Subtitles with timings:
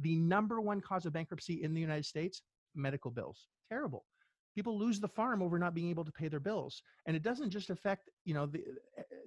[0.00, 2.42] the number one cause of bankruptcy in the United States,
[2.74, 3.48] medical bills.
[3.68, 4.04] Terrible.
[4.54, 6.82] People lose the farm over not being able to pay their bills.
[7.06, 8.64] And it doesn't just affect, you know, the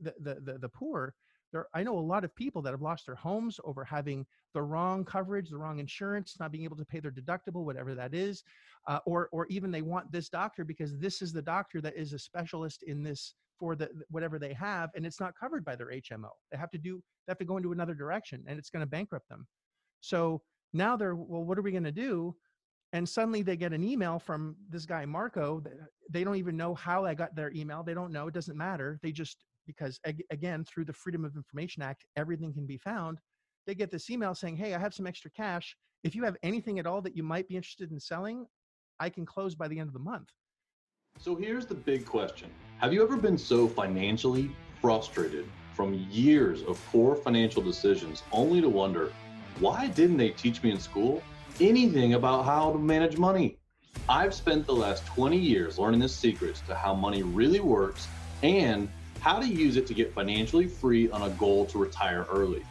[0.01, 1.13] the the, the, the poor.
[1.53, 4.61] There, I know a lot of people that have lost their homes over having the
[4.61, 8.43] wrong coverage, the wrong insurance, not being able to pay their deductible, whatever that is,
[8.87, 12.13] uh, or or even they want this doctor because this is the doctor that is
[12.13, 15.87] a specialist in this for the whatever they have, and it's not covered by their
[15.87, 16.29] HMO.
[16.51, 18.89] They have to do they have to go into another direction, and it's going to
[18.89, 19.45] bankrupt them.
[19.99, 20.41] So
[20.73, 22.35] now they're well, what are we going to do?
[22.93, 25.63] And suddenly they get an email from this guy Marco.
[25.65, 27.83] Uh, they don't even know how I got their email.
[27.83, 28.27] They don't know.
[28.27, 28.99] It doesn't matter.
[29.01, 33.19] They just because again through the Freedom of Information Act, everything can be found.
[33.67, 35.75] They get this email saying, "Hey, I have some extra cash.
[36.03, 38.45] If you have anything at all that you might be interested in selling,
[38.99, 40.29] I can close by the end of the month."
[41.19, 44.51] So here's the big question Have you ever been so financially
[44.81, 49.13] frustrated from years of poor financial decisions only to wonder,
[49.59, 51.21] why didn't they teach me in school
[51.59, 53.57] anything about how to manage money?
[54.09, 58.07] I've spent the last 20 years learning the secrets to how money really works
[58.43, 58.89] and
[59.19, 62.63] how to use it to get financially free on a goal to retire early.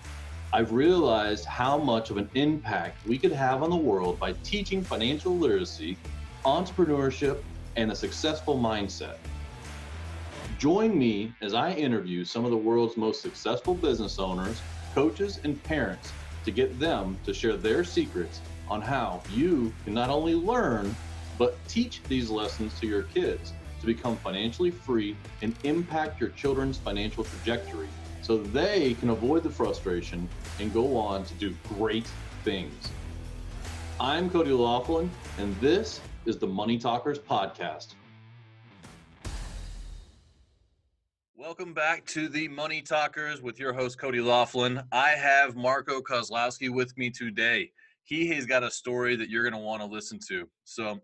[0.52, 4.82] I've realized how much of an impact we could have on the world by teaching
[4.82, 5.96] financial literacy,
[6.44, 7.38] entrepreneurship,
[7.76, 9.16] and a successful mindset.
[10.58, 14.60] Join me as I interview some of the world's most successful business owners,
[14.92, 16.12] coaches, and parents
[16.44, 20.94] to get them to share their secrets on how you can not only learn,
[21.38, 26.78] but teach these lessons to your kids to become financially free and impact your children's
[26.78, 27.88] financial trajectory
[28.22, 32.06] so they can avoid the frustration and go on to do great
[32.44, 32.90] things.
[33.98, 37.94] I'm Cody Laughlin, and this is the Money Talkers Podcast.
[41.40, 44.82] Welcome back to the Money Talkers with your host, Cody Laughlin.
[44.92, 47.72] I have Marco Kozlowski with me today.
[48.02, 50.46] He has got a story that you're going to want to listen to.
[50.64, 51.00] So,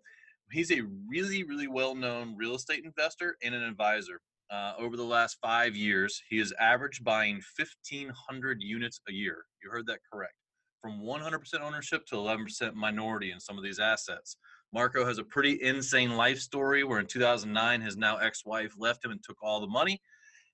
[0.53, 4.21] he's a really, really well known real estate investor and an advisor.
[4.51, 9.39] Uh, over the last five years, he has averaged buying 1,500 units a year.
[9.65, 10.35] You heard that correct.
[10.83, 14.37] From 100% ownership to 11% minority in some of these assets.
[14.75, 19.13] Marco has a pretty insane life story where in 2009 his now ex-wife left him
[19.13, 19.99] and took all the money,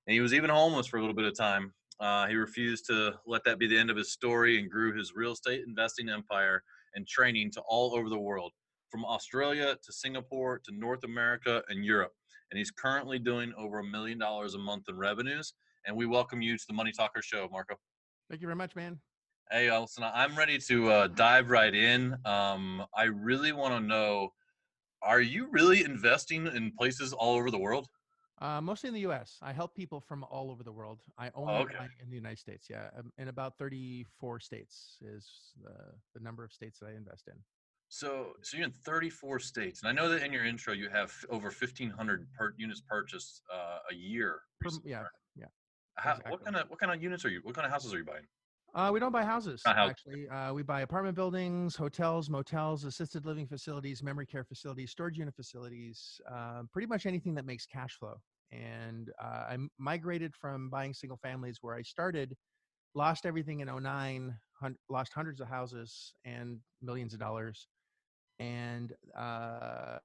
[0.06, 1.72] and he was even homeless for a little bit of time.
[2.00, 5.12] Uh, he refused to let that be the end of his story and grew his
[5.14, 6.62] real estate investing empire
[6.94, 8.52] and training to all over the world,
[8.90, 12.12] from Australia to Singapore to North America and Europe.
[12.50, 15.54] And he's currently doing over a million dollars a month in revenues.
[15.86, 17.76] And we welcome you to the Money Talker Show, Marco.
[18.28, 19.00] Thank you very much, man.
[19.50, 22.16] Hey, listen, I'm ready to uh, dive right in.
[22.24, 24.30] Um, I really want to know
[25.02, 27.88] are you really investing in places all over the world?
[28.42, 29.38] Uh, mostly in the U.S.
[29.40, 30.98] I help people from all over the world.
[31.16, 31.76] I only oh, okay.
[32.02, 32.66] in the United States.
[32.68, 35.70] Yeah, um, in about 34 states is the,
[36.12, 37.34] the number of states that I invest in.
[37.88, 41.12] So, so you're in 34 states, and I know that in your intro you have
[41.30, 44.40] over 1,500 per, units purchased uh, a year.
[44.84, 45.04] Yeah,
[45.36, 45.44] yeah.
[45.94, 46.32] How, exactly.
[46.32, 47.40] What kind of what kind of units are you?
[47.44, 48.24] What kind of houses are you buying?
[48.74, 49.62] Uh, we don't buy houses.
[49.66, 55.18] Actually, uh, we buy apartment buildings, hotels, motels, assisted living facilities, memory care facilities, storage
[55.18, 58.14] unit facilities, uh, pretty much anything that makes cash flow.
[58.52, 62.36] And uh, I migrated from buying single families where I started,
[62.94, 67.68] lost everything in 09, hun- lost hundreds of houses and millions of dollars.
[68.38, 69.98] And uh,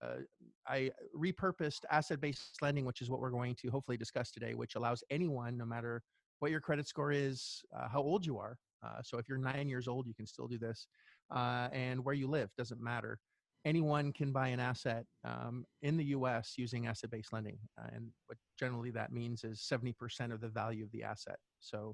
[0.67, 4.75] I repurposed asset based lending, which is what we're going to hopefully discuss today, which
[4.75, 6.03] allows anyone, no matter
[6.39, 8.57] what your credit score is, uh, how old you are.
[8.85, 10.87] Uh, so if you're nine years old, you can still do this,
[11.35, 13.19] uh, and where you live doesn't matter.
[13.67, 16.53] Anyone can buy an asset um, in the U.S.
[16.57, 20.91] using asset-based lending, uh, and what generally that means is 70% of the value of
[20.91, 21.37] the asset.
[21.59, 21.93] So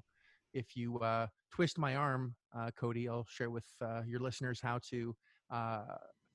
[0.52, 3.66] if you uh, twist my arm, uh, Cody, I'll share with
[4.06, 5.16] your listeners how to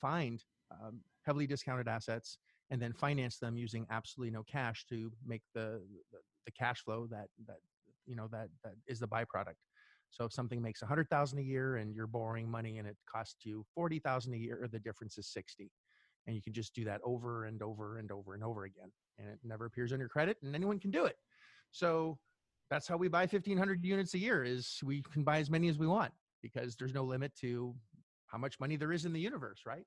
[0.02, 2.38] find um, heavily discounted assets
[2.70, 7.08] and then finance them using absolutely no cash to make the, the, the cash flow
[7.10, 7.58] that that
[8.06, 9.56] you know that that is the byproduct
[10.12, 13.66] so if something makes 100000 a year and you're borrowing money and it costs you
[13.74, 15.72] 40000 a year the difference is 60
[16.28, 19.28] and you can just do that over and over and over and over again and
[19.28, 21.18] it never appears on your credit and anyone can do it.
[21.72, 22.18] So
[22.70, 25.78] that's how we buy 1500 units a year is we can buy as many as
[25.78, 26.12] we want
[26.42, 27.76] because there's no limit to
[28.28, 29.84] how much money there is in the universe right?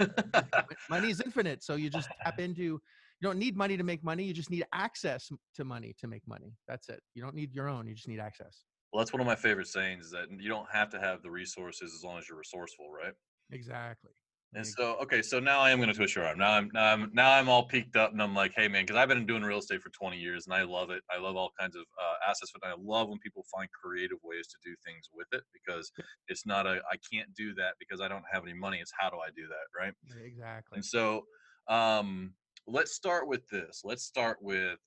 [0.00, 0.42] Uh,
[0.90, 2.80] money is infinite so you just tap into you
[3.22, 6.54] don't need money to make money you just need access to money to make money.
[6.66, 7.00] That's it.
[7.14, 9.66] You don't need your own you just need access well that's one of my favorite
[9.68, 12.90] sayings is that you don't have to have the resources as long as you're resourceful
[12.90, 13.14] right
[13.50, 14.12] exactly
[14.54, 16.38] And so, okay, so now I am going to twist your arm.
[16.38, 18.96] Now I'm now I'm now I'm all peaked up, and I'm like, hey man, because
[18.96, 21.02] I've been doing real estate for 20 years, and I love it.
[21.10, 24.46] I love all kinds of uh, assets, but I love when people find creative ways
[24.48, 25.92] to do things with it because
[26.28, 28.78] it's not a I can't do that because I don't have any money.
[28.78, 29.92] It's how do I do that, right?
[30.18, 30.76] Exactly.
[30.76, 31.26] And so,
[31.68, 32.34] um,
[32.66, 33.82] let's start with this.
[33.84, 34.78] Let's start with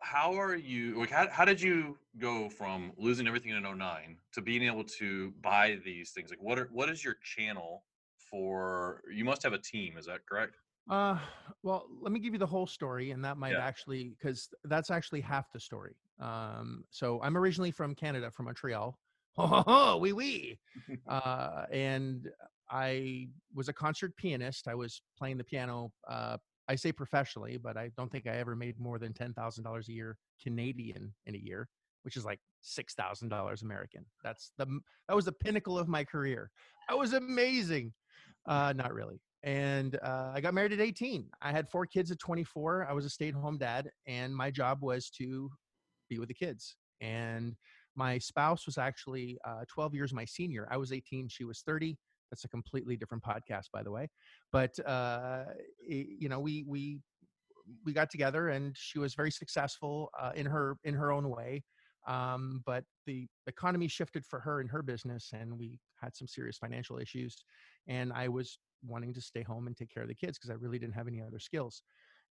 [0.00, 4.42] how are you like how, how did you go from losing everything in 09 to
[4.42, 6.30] being able to buy these things?
[6.30, 7.84] Like what are what is your channel
[8.30, 10.56] for you must have a team is that correct?
[10.90, 11.18] Uh
[11.62, 13.66] well let me give you the whole story and that might yeah.
[13.66, 15.96] actually because that's actually half the story.
[16.20, 18.98] Um so i'm originally from canada from montreal.
[19.38, 20.58] Oh wee wee.
[21.08, 22.28] Uh and
[22.70, 24.68] i was a concert pianist.
[24.68, 26.36] I was playing the piano uh
[26.68, 29.88] I say professionally, but I don't think I ever made more than ten thousand dollars
[29.88, 31.68] a year Canadian in a year,
[32.02, 34.04] which is like six thousand dollars American.
[34.24, 34.66] That's the
[35.08, 36.50] that was the pinnacle of my career.
[36.88, 37.92] That was amazing.
[38.48, 39.20] Uh, not really.
[39.42, 41.28] And uh, I got married at 18.
[41.40, 42.86] I had four kids at 24.
[42.88, 45.50] I was a stay-at-home dad, and my job was to
[46.08, 46.76] be with the kids.
[47.00, 47.54] And
[47.94, 50.66] my spouse was actually uh, 12 years my senior.
[50.70, 51.28] I was 18.
[51.28, 51.96] She was 30.
[52.30, 54.08] That's a completely different podcast, by the way.
[54.52, 55.44] But uh,
[55.86, 57.00] you know, we we
[57.84, 61.62] we got together, and she was very successful uh, in her in her own way.
[62.06, 66.56] Um, but the economy shifted for her in her business, and we had some serious
[66.56, 67.36] financial issues.
[67.88, 70.54] And I was wanting to stay home and take care of the kids because I
[70.54, 71.82] really didn't have any other skills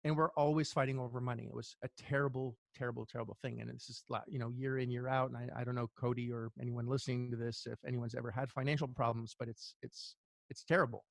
[0.05, 1.45] and we're always fighting over money.
[1.45, 3.61] It was a terrible, terrible, terrible thing.
[3.61, 5.31] And it's just you know year in year out.
[5.31, 8.51] And I, I don't know Cody or anyone listening to this if anyone's ever had
[8.51, 10.17] financial problems, but it's it's
[10.51, 11.05] it's terrible.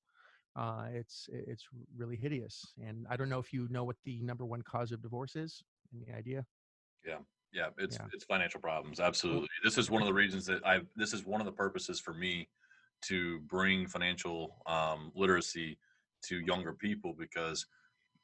[0.54, 1.64] Uh, it's it's
[1.96, 2.74] really hideous.
[2.86, 5.62] And I don't know if you know what the number one cause of divorce is.
[5.94, 6.44] Any idea?
[7.06, 7.18] Yeah.
[7.54, 8.06] Yeah, it's yeah.
[8.14, 8.98] it's financial problems.
[8.98, 9.48] Absolutely.
[9.62, 12.14] This is one of the reasons that I this is one of the purposes for
[12.14, 12.48] me
[13.02, 15.76] to bring financial um, literacy
[16.28, 17.66] to younger people because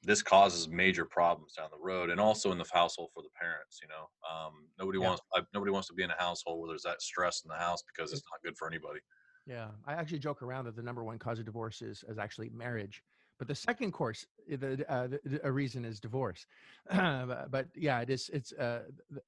[0.02, 3.80] this causes major problems down the road and also in the household for the parents
[3.82, 5.06] you know um, nobody yeah.
[5.06, 5.22] wants
[5.52, 8.12] nobody wants to be in a household where there's that stress in the house because
[8.12, 9.00] it's not good for anybody.
[9.46, 12.50] Yeah i actually joke around that the number one cause of divorce is, is actually
[12.50, 13.02] marriage
[13.38, 16.46] but the second course eh, the, uh, the a reason is divorce.
[16.90, 18.82] But yeah it is it's uh,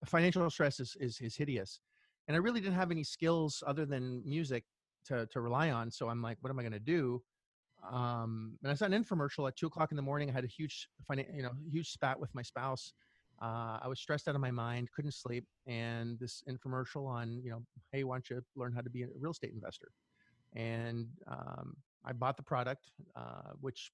[0.05, 1.81] financial stress is, is is hideous
[2.29, 4.65] and i really didn't have any skills other than music
[5.07, 7.23] to to rely on so i'm like what am i going to do
[7.89, 10.31] um, and I saw an infomercial at two o'clock in the morning.
[10.31, 12.93] I had a huge, you know, huge spat with my spouse.
[13.43, 17.51] Uh, I was stressed out of my mind, couldn't sleep, and this infomercial on, you
[17.51, 19.93] know, hey, why don't you learn how to be a real estate investor?
[20.55, 23.93] And um, I bought the product, uh, which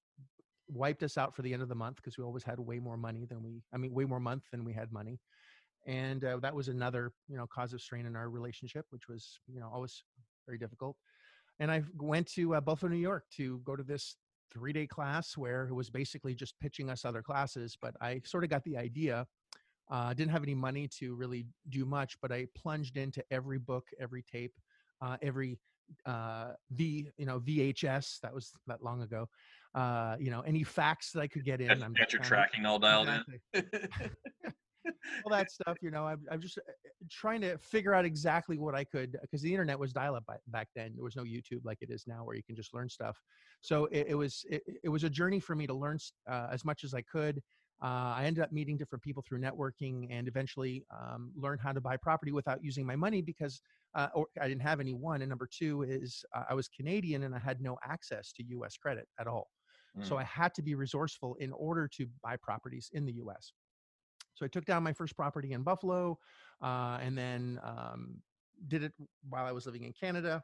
[0.67, 2.97] wiped us out for the end of the month because we always had way more
[2.97, 5.19] money than we, I mean, way more month than we had money.
[5.85, 9.39] And uh, that was another, you know, cause of strain in our relationship, which was,
[9.47, 10.03] you know, always
[10.45, 10.97] very difficult
[11.59, 14.15] and I went to uh, Buffalo, New York to go to this
[14.51, 17.77] three day class where it was basically just pitching us other classes.
[17.81, 19.25] But I sort of got the idea.
[19.89, 23.85] Uh, didn't have any money to really do much, but I plunged into every book,
[23.99, 24.53] every tape,
[25.01, 25.57] uh, every
[26.05, 28.19] uh, V, you know, VHS.
[28.21, 29.29] That was that long ago.
[29.73, 31.83] Uh, you know, any facts that I could get in.
[31.83, 33.23] I'm got your tracking all dialed in.
[35.25, 35.77] all that stuff.
[35.81, 36.61] You know, I'm, I'm just uh,
[37.09, 40.93] trying to figure out exactly what I could because the internet was dial-up back then.
[40.95, 43.21] There was no YouTube like it is now, where you can just learn stuff.
[43.61, 45.97] So it, it was it, it, was a journey for me to learn
[46.29, 47.41] uh, as much as I could.
[47.81, 51.79] Uh, I ended up meeting different people through networking and eventually um, learn how to
[51.79, 53.61] buy property without using my money because
[53.93, 55.21] uh, or I didn't have any one.
[55.21, 58.77] And number two is uh, I was Canadian and I had no access to U.S.
[58.77, 59.49] credit at all.
[59.97, 60.07] Mm.
[60.07, 63.53] So I had to be resourceful in order to buy properties in the U.S.
[64.37, 66.19] So I took down my first property in Buffalo,
[66.61, 68.21] uh, and then um,
[68.67, 68.93] did it
[69.27, 70.43] while I was living in Canada.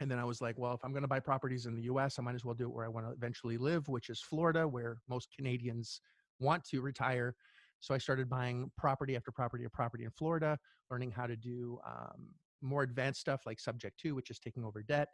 [0.00, 2.18] And then I was like, well, if I'm going to buy properties in the US,
[2.18, 4.66] I might as well do it where I want to eventually live, which is Florida,
[4.66, 6.00] where most Canadians
[6.40, 7.36] want to retire.
[7.78, 10.58] So I started buying property after property after property in Florida,
[10.90, 12.30] learning how to do um,
[12.60, 15.08] more advanced stuff like Subject To, which is taking over debt.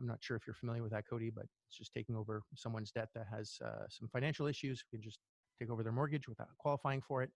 [0.00, 2.90] I'm not sure if you're familiar with that, Cody, but it's just taking over someone's
[2.90, 4.82] debt that has uh, some financial issues.
[4.90, 5.20] We can just
[5.58, 7.30] take over their mortgage without qualifying for it.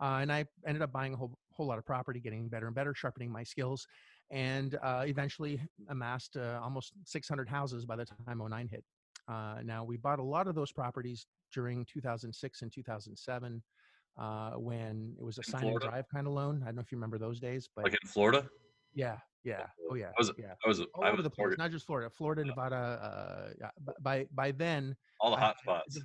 [0.00, 2.74] Uh, and I ended up buying a whole, whole lot of property, getting better and
[2.74, 3.86] better, sharpening my skills,
[4.30, 8.84] and uh, eventually amassed uh, almost 600 houses by the time 09 hit.
[9.28, 13.62] Uh, now, we bought a lot of those properties during 2006 and 2007
[14.18, 16.60] uh, when it was a sign and drive kind of loan.
[16.62, 18.48] I don't know if you remember those days, but like in Florida.
[18.94, 20.54] Yeah, yeah, oh yeah, I was, yeah.
[20.64, 23.52] I was all over the place, not just Florida, Florida, Nevada.
[23.62, 23.68] Uh,
[24.02, 25.98] by by then, all the hot spots.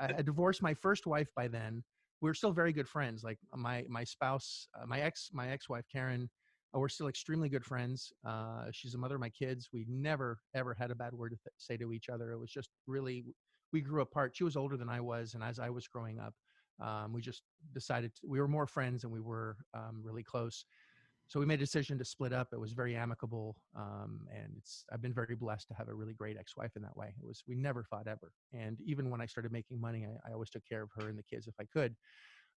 [0.00, 1.82] I, I divorced my first wife by then.
[2.20, 3.24] We're still very good friends.
[3.24, 6.28] Like my my spouse, uh, my ex my ex wife Karen,
[6.74, 8.12] Uh, we're still extremely good friends.
[8.24, 9.68] Uh, she's the mother of my kids.
[9.72, 12.32] We never ever had a bad word to th- say to each other.
[12.32, 13.24] It was just really
[13.72, 14.36] we grew apart.
[14.36, 16.34] She was older than I was, and as I was growing up,
[16.80, 17.42] um, we just
[17.74, 20.64] decided to, we were more friends and we were um, really close.
[21.28, 22.48] So we made a decision to split up.
[22.52, 26.12] It was very amicable, um, and it's I've been very blessed to have a really
[26.12, 27.14] great ex-wife in that way.
[27.22, 30.32] It was we never fought ever, and even when I started making money, I, I
[30.34, 31.96] always took care of her and the kids if I could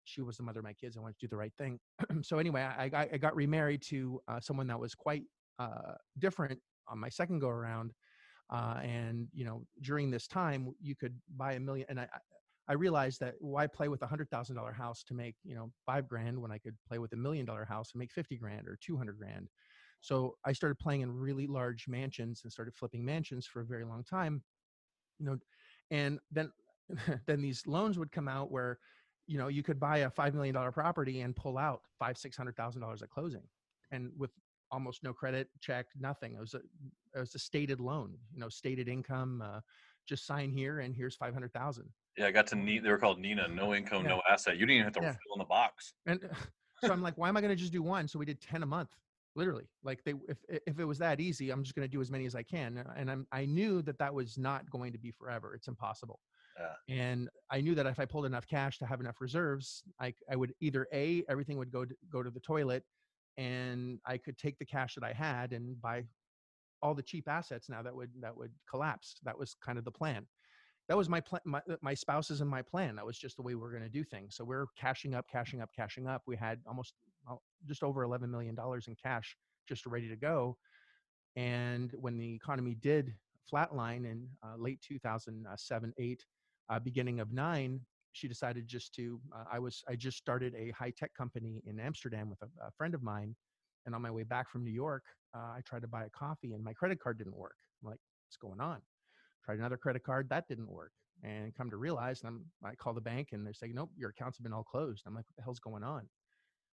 [0.05, 0.97] she was the mother of my kids.
[0.97, 1.79] I wanted to do the right thing.
[2.23, 5.25] so anyway, I got, I got remarried to uh, someone that was quite
[5.59, 7.93] uh, different on my second go around.
[8.51, 11.87] Uh, and you know, during this time, you could buy a million.
[11.89, 12.09] And I,
[12.69, 15.73] I realized that why play with a hundred thousand dollar house to make you know
[15.85, 18.69] five grand when I could play with a million dollar house and make fifty grand
[18.69, 19.49] or two hundred grand.
[20.01, 23.85] So I started playing in really large mansions and started flipping mansions for a very
[23.85, 24.43] long time.
[25.19, 25.39] You know,
[25.91, 26.51] and then
[27.27, 28.79] then these loans would come out where
[29.27, 32.37] you know you could buy a five million dollar property and pull out five six
[32.37, 33.43] hundred thousand dollars at closing
[33.91, 34.31] and with
[34.71, 36.61] almost no credit check nothing it was a
[37.15, 39.61] it was a stated loan you know stated income uh,
[40.09, 41.85] just sign here and here's 500000
[42.17, 44.11] yeah i got to need they were called nina no income yeah.
[44.11, 45.13] no asset you didn't even have to yeah.
[45.13, 46.35] fill in the box and uh,
[46.85, 48.63] so i'm like why am i going to just do one so we did 10
[48.63, 48.91] a month
[49.35, 52.11] literally like they if if it was that easy i'm just going to do as
[52.11, 54.99] many as i can uh, and i'm i knew that that was not going to
[54.99, 56.21] be forever it's impossible
[56.59, 56.95] yeah.
[56.95, 60.37] And I knew that if I pulled enough cash to have enough reserves, I, I
[60.37, 62.85] would either a everything would go to, go to the toilet,
[63.37, 66.05] and I could take the cash that I had and buy
[66.83, 69.17] all the cheap assets now that would that would collapse.
[69.25, 70.27] That was kind of the plan.
[70.89, 71.41] That was my plan.
[71.45, 72.97] My, uh, my spouse's and my plan.
[72.97, 74.35] That was just the way we are going to do things.
[74.37, 76.23] So we're cashing up, cashing up, cashing up.
[76.27, 76.95] We had almost
[77.67, 79.37] just over eleven million dollars in cash
[79.69, 80.57] just ready to go.
[81.37, 83.15] And when the economy did
[83.53, 86.25] flatline in uh, late 2007, eight,
[86.69, 87.81] uh, beginning of nine,
[88.13, 89.21] she decided just to.
[89.35, 92.71] Uh, I was I just started a high tech company in Amsterdam with a, a,
[92.77, 93.35] friend of mine,
[93.87, 96.53] and on my way back from New York, uh, I tried to buy a coffee
[96.53, 97.57] and my credit card didn't work.
[97.83, 98.83] I'm like, what's going on?
[99.45, 100.93] Tried another credit card, that didn't work.
[101.25, 104.11] And come to realize, and I'm, I call the bank and they're saying, nope, your
[104.11, 105.05] accounts have been all closed.
[105.07, 106.09] I'm like, what the hell's going on?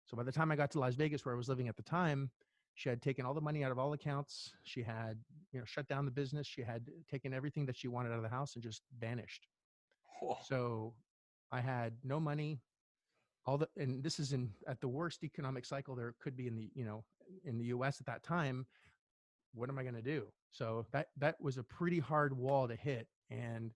[0.06, 1.82] So by the time I got to Las Vegas, where I was living at the
[1.82, 2.30] time,
[2.74, 4.52] she had taken all the money out of all accounts.
[4.62, 5.18] She had,
[5.52, 6.46] you know, shut down the business.
[6.46, 9.48] She had taken everything that she wanted out of the house and just vanished.
[10.46, 10.94] So
[11.50, 12.60] I had no money.
[13.46, 16.56] All the and this is in at the worst economic cycle there could be in
[16.56, 17.04] the you know
[17.44, 18.00] in the U.S.
[18.00, 18.66] at that time.
[19.56, 20.26] What am I going to do?
[20.50, 23.72] So that that was a pretty hard wall to hit, and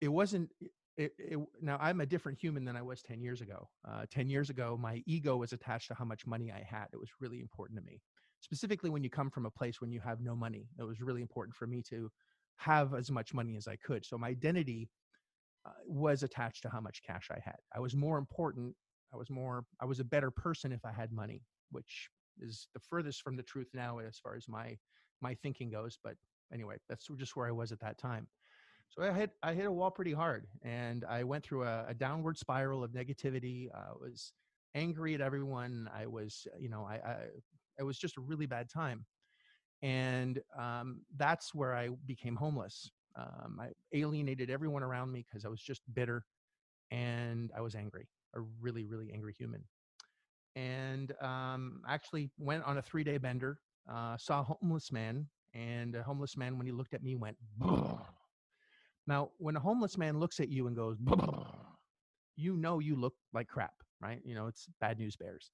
[0.00, 0.50] it wasn't.
[0.96, 3.70] It, it, now I'm a different human than I was 10 years ago.
[3.88, 6.88] Uh, 10 years ago, my ego was attached to how much money I had.
[6.92, 8.02] It was really important to me.
[8.40, 11.22] Specifically, when you come from a place when you have no money, it was really
[11.22, 12.10] important for me to
[12.56, 14.04] have as much money as I could.
[14.04, 14.90] So my identity
[15.64, 17.56] uh, was attached to how much cash I had.
[17.74, 18.74] I was more important.
[19.12, 22.80] I was more, I was a better person if I had money, which is the
[22.80, 24.76] furthest from the truth now as far as my,
[25.20, 25.98] my thinking goes.
[26.02, 26.14] But
[26.52, 28.26] anyway, that's just where I was at that time.
[28.90, 31.94] So I hit, I hit a wall pretty hard and I went through a, a
[31.94, 33.68] downward spiral of negativity.
[33.72, 34.32] I was
[34.74, 35.88] angry at everyone.
[35.96, 37.16] I was, you know, I, I
[37.78, 39.06] it was just a really bad time.
[39.82, 42.90] And um, that's where I became homeless.
[43.16, 46.24] Um, I alienated everyone around me because I was just bitter
[46.90, 49.64] and I was angry, a really, really angry human.
[50.56, 53.58] And um, actually went on a three day bender,
[53.90, 57.36] uh, saw a homeless man, and a homeless man, when he looked at me, went.
[59.06, 60.96] Now, when a homeless man looks at you and goes,
[62.36, 64.20] you know you look like crap, right?
[64.24, 65.50] You know, it's bad news bears.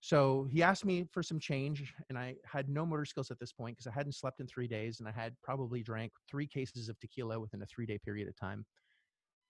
[0.00, 3.52] So he asked me for some change, and I had no motor skills at this
[3.52, 6.88] point because I hadn't slept in three days, and I had probably drank three cases
[6.88, 8.64] of tequila within a three day period of time.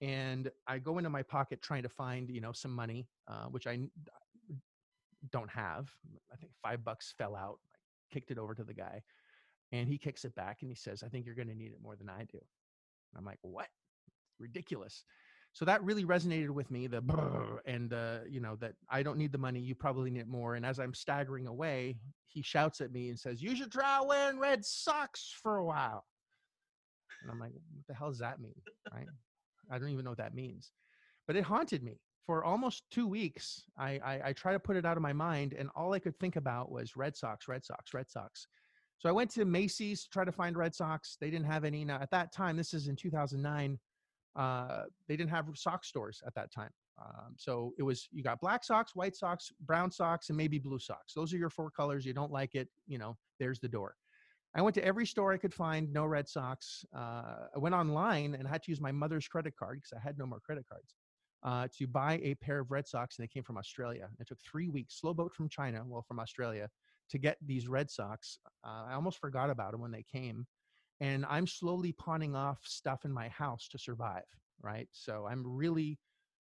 [0.00, 3.66] And I go into my pocket trying to find, you know, some money, uh, which
[3.66, 3.80] I
[5.32, 5.90] don't have.
[6.32, 7.58] I think five bucks fell out.
[7.74, 9.02] I kicked it over to the guy,
[9.72, 11.82] and he kicks it back and he says, "I think you're going to need it
[11.82, 13.68] more than I do." And I'm like, "What?
[14.38, 15.04] Ridiculous."
[15.56, 17.02] so that really resonated with me the
[17.64, 20.54] and uh, you know that i don't need the money you probably need it more
[20.54, 21.96] and as i'm staggering away
[22.28, 26.04] he shouts at me and says you should try wearing red socks for a while
[27.22, 28.54] and i'm like what the hell does that mean
[28.92, 29.06] right
[29.70, 30.72] i don't even know what that means
[31.26, 34.84] but it haunted me for almost two weeks I, I i try to put it
[34.84, 37.94] out of my mind and all i could think about was red socks red socks
[37.94, 38.48] red socks
[38.98, 41.84] so i went to macy's to try to find red socks they didn't have any
[41.84, 43.78] now at that time this is in 2009
[44.36, 46.70] uh, they didn't have sock stores at that time.
[46.98, 50.78] Um, so it was you got black socks, white socks, brown socks, and maybe blue
[50.78, 51.14] socks.
[51.14, 52.06] Those are your four colors.
[52.06, 53.96] You don't like it, you know, there's the door.
[54.54, 56.84] I went to every store I could find, no red socks.
[56.94, 60.16] Uh, I went online and had to use my mother's credit card because I had
[60.16, 60.94] no more credit cards
[61.46, 64.08] uh, to buy a pair of red socks, and they came from Australia.
[64.18, 66.68] It took three weeks, slow boat from China, well, from Australia,
[67.08, 68.38] to get these red socks.
[68.64, 70.44] Uh, I almost forgot about them when they came,
[71.00, 74.24] and I'm slowly pawning off stuff in my house to survive.
[74.62, 75.98] Right, so I'm really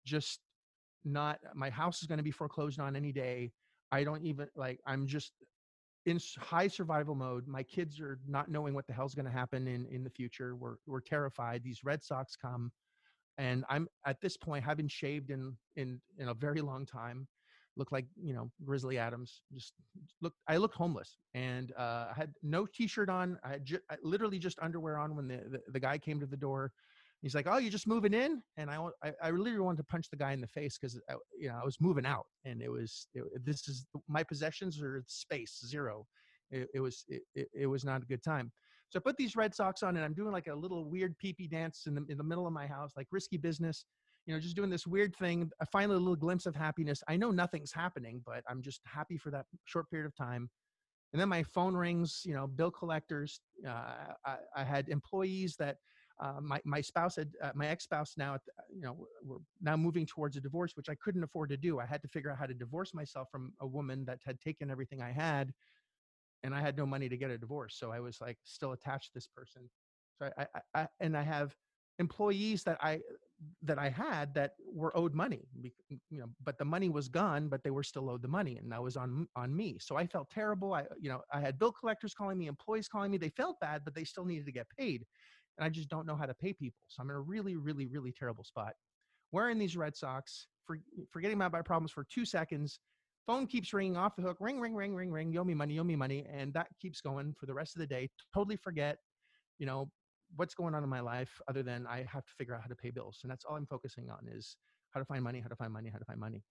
[0.05, 0.41] just
[1.05, 1.39] not.
[1.55, 3.53] My house is going to be foreclosed on any day.
[3.93, 4.81] I don't even like.
[4.85, 5.33] I'm just
[6.07, 7.47] in high survival mode.
[7.47, 10.57] My kids are not knowing what the hell's going to happen in in the future.
[10.57, 11.63] We're we're terrified.
[11.63, 12.73] These red socks come,
[13.41, 17.27] and I'm at this point haven't shaved in in in a very long time
[17.77, 19.43] looked like you know Grizzly Adams.
[19.53, 19.73] Just
[20.21, 23.39] looked, I looked homeless, and uh, I had no T-shirt on.
[23.43, 26.27] I had ju- I literally just underwear on when the, the, the guy came to
[26.27, 26.73] the door.
[27.23, 30.11] He's like, "Oh, you're just moving in?" And I I, I literally wanted to punch
[30.11, 31.01] the guy in the face because
[31.39, 35.03] you know I was moving out, and it was it, this is my possessions are
[35.07, 36.07] space zero.
[36.51, 38.53] It, it was it, it was not a good time.
[38.91, 41.33] So I put these red socks on, and I'm doing like a little weird pee
[41.33, 43.85] pee dance in the in the middle of my house, like risky business
[44.27, 45.51] you know, just doing this weird thing.
[45.61, 47.03] I finally a little glimpse of happiness.
[47.09, 50.51] I know nothing's happening, but I'm just happy for that short period of time.
[51.13, 53.41] And then my phone rings, you know, bill collectors.
[53.67, 55.79] Uh, I, I, had employees that
[56.21, 60.07] uh, my, my spouse had, uh, my ex-spouse now, the, you know, we're now moving
[60.07, 61.81] towards a divorce, which I couldn't afford to do.
[61.81, 64.71] I had to figure out how to divorce myself from a woman that had taken
[64.71, 65.53] everything I had
[66.43, 67.77] and I had no money to get a divorce.
[67.79, 69.71] So I was like still attached to this person.
[70.19, 71.55] So I, I, I and I have
[71.99, 73.01] employees that I
[73.63, 75.49] that I had that were owed money,
[76.11, 78.71] you know, but the money was gone, but they were still owed the money, and
[78.73, 79.79] that was on on me.
[79.81, 80.75] So I felt terrible.
[80.75, 83.19] I, you know, I had bill collectors calling me, employees calling me.
[83.19, 85.07] They felt bad, but they still needed to get paid,
[85.57, 86.85] and I just don't know how to pay people.
[86.89, 88.75] So I'm in a really, really, really terrible spot.
[89.33, 90.79] Wearing these red socks, for,
[91.11, 92.81] forgetting about my problems for two seconds.
[93.27, 94.39] Phone keeps ringing off the hook.
[94.41, 95.33] Ring, ring, ring, ring, ring.
[95.33, 95.75] You owe me money.
[95.75, 98.09] You owe me money, and that keeps going for the rest of the day.
[98.35, 98.99] Totally forget
[99.61, 99.89] you know
[100.37, 102.75] what's going on in my life other than I have to figure out how to
[102.75, 103.19] pay bills.
[103.23, 104.57] And that's all I'm focusing on is
[104.91, 106.43] how to find money, how to find money, how to find money.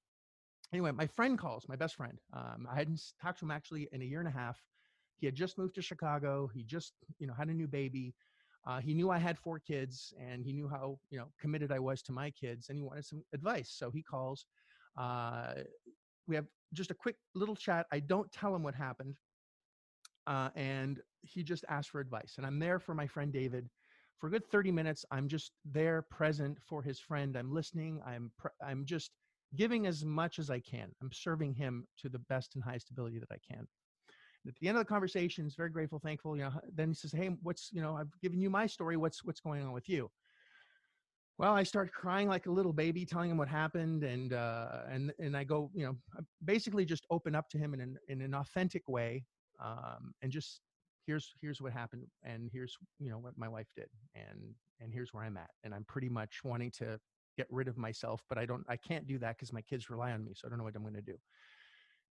[0.73, 2.19] Anyway, my friend calls, my best friend.
[2.33, 4.61] Um, I hadn't talked to him actually in a year and a half.
[5.17, 6.49] He had just moved to Chicago.
[6.53, 8.13] He just, you know, had a new baby.
[8.67, 11.79] Uh, he knew I had four kids and he knew how, you know, committed I
[11.79, 13.73] was to my kids and he wanted some advice.
[13.75, 14.45] So he calls.
[14.97, 15.53] Uh,
[16.29, 17.87] we have just a quick little chat.
[17.91, 19.15] I don't tell him what happened.
[20.27, 22.35] Uh, and he just asked for advice.
[22.37, 23.67] And I'm there for my friend David.
[24.19, 27.35] For a good 30 minutes, I'm just there present for his friend.
[27.35, 27.99] I'm listening.
[28.05, 28.31] I'm,
[28.63, 29.11] I'm just
[29.55, 30.91] giving as much as I can.
[31.01, 33.67] I'm serving him to the best and highest ability that I can.
[34.47, 36.35] At the end of the conversation, he's very grateful, thankful.
[36.37, 37.97] You know, then he says, "Hey, what's you know?
[37.97, 38.95] I've given you my story.
[38.95, 40.09] What's what's going on with you?"
[41.39, 45.13] Well, I start crying like a little baby, telling him what happened, and uh, and
[45.19, 45.95] and I go, you know,
[46.43, 49.25] basically just open up to him in an in an authentic way,
[49.57, 50.61] um, and just
[51.07, 55.13] here's here's what happened and here's you know what my wife did and and here's
[55.13, 55.49] where i'm at.
[55.63, 56.99] And i'm pretty much wanting to
[57.37, 60.11] get rid of myself but i don't i can't do that because my kids rely
[60.11, 61.17] on me so i don't know what i'm going to do.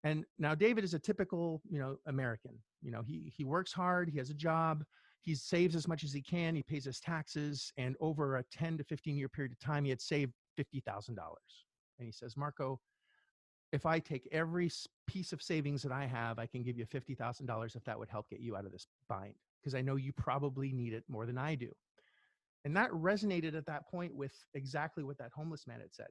[0.03, 2.63] And now david is a typical you know american.
[2.81, 4.85] You know he he works hard he has a job
[5.21, 8.77] he saves as much as he can he pays his taxes and over a 10
[8.77, 11.17] to 15 year period of time he had saved $50000
[11.99, 12.79] and he says marco
[13.71, 14.71] if I take every
[15.07, 18.29] piece of savings that I have, I can give you $50,000 if that would help
[18.29, 21.37] get you out of this bind, because I know you probably need it more than
[21.37, 21.69] I do.
[22.63, 26.07] And that resonated at that point with exactly what that homeless man had said.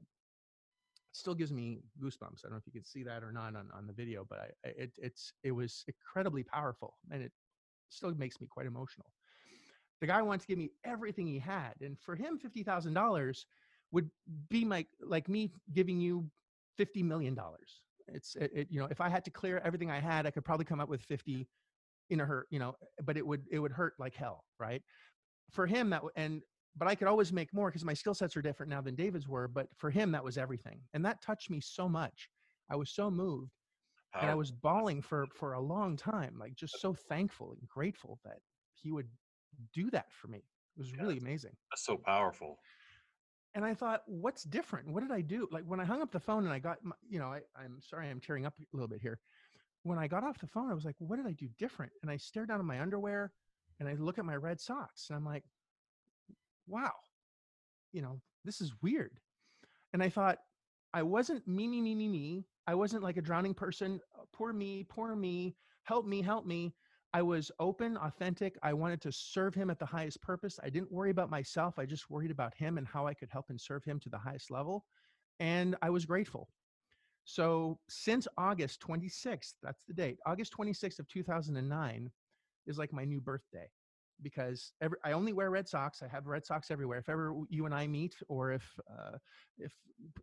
[1.12, 2.44] Still gives me goosebumps.
[2.44, 4.38] I don't know if you can see that or not on, on the video, but
[4.38, 7.32] I, it, it's, it was incredibly powerful and it
[7.88, 9.06] still makes me quite emotional.
[10.00, 11.74] The guy wanted to give me everything he had.
[11.80, 13.44] And for him, $50,000
[13.92, 14.10] would
[14.50, 16.30] be my, like me giving you
[16.76, 19.98] 50 million dollars it's it, it, you know if i had to clear everything i
[19.98, 21.46] had i could probably come up with 50
[22.10, 24.82] in a hurt you know but it would it would hurt like hell right
[25.50, 26.42] for him that and
[26.76, 29.28] but i could always make more because my skill sets are different now than david's
[29.28, 32.28] were but for him that was everything and that touched me so much
[32.70, 33.55] i was so moved
[34.20, 38.18] and i was bawling for for a long time like just so thankful and grateful
[38.24, 38.38] that
[38.74, 39.08] he would
[39.72, 42.58] do that for me it was really amazing that's so powerful
[43.56, 44.86] and I thought, what's different?
[44.86, 45.48] What did I do?
[45.50, 47.80] Like when I hung up the phone and I got, my, you know, I, I'm
[47.80, 49.18] sorry, I'm tearing up a little bit here.
[49.82, 51.90] When I got off the phone, I was like, what did I do different?
[52.02, 53.32] And I stared down at my underwear
[53.80, 55.42] and I look at my red socks and I'm like,
[56.66, 56.92] wow,
[57.92, 59.18] you know, this is weird.
[59.94, 60.36] And I thought,
[60.92, 62.44] I wasn't me, me, me, me, me.
[62.66, 64.00] I wasn't like a drowning person.
[64.18, 66.74] Uh, poor me, poor me, help me, help me.
[67.14, 68.58] I was open, authentic.
[68.62, 70.58] I wanted to serve him at the highest purpose.
[70.62, 71.78] I didn't worry about myself.
[71.78, 74.18] I just worried about him and how I could help and serve him to the
[74.18, 74.84] highest level.
[75.40, 76.48] And I was grateful.
[77.24, 82.10] So since August 26th, that's the date, August 26th of 2009
[82.66, 83.68] is like my new birthday.
[84.22, 86.02] Because every, I only wear red socks.
[86.02, 86.98] I have red socks everywhere.
[86.98, 89.18] If ever you and I meet, or if uh,
[89.58, 89.72] if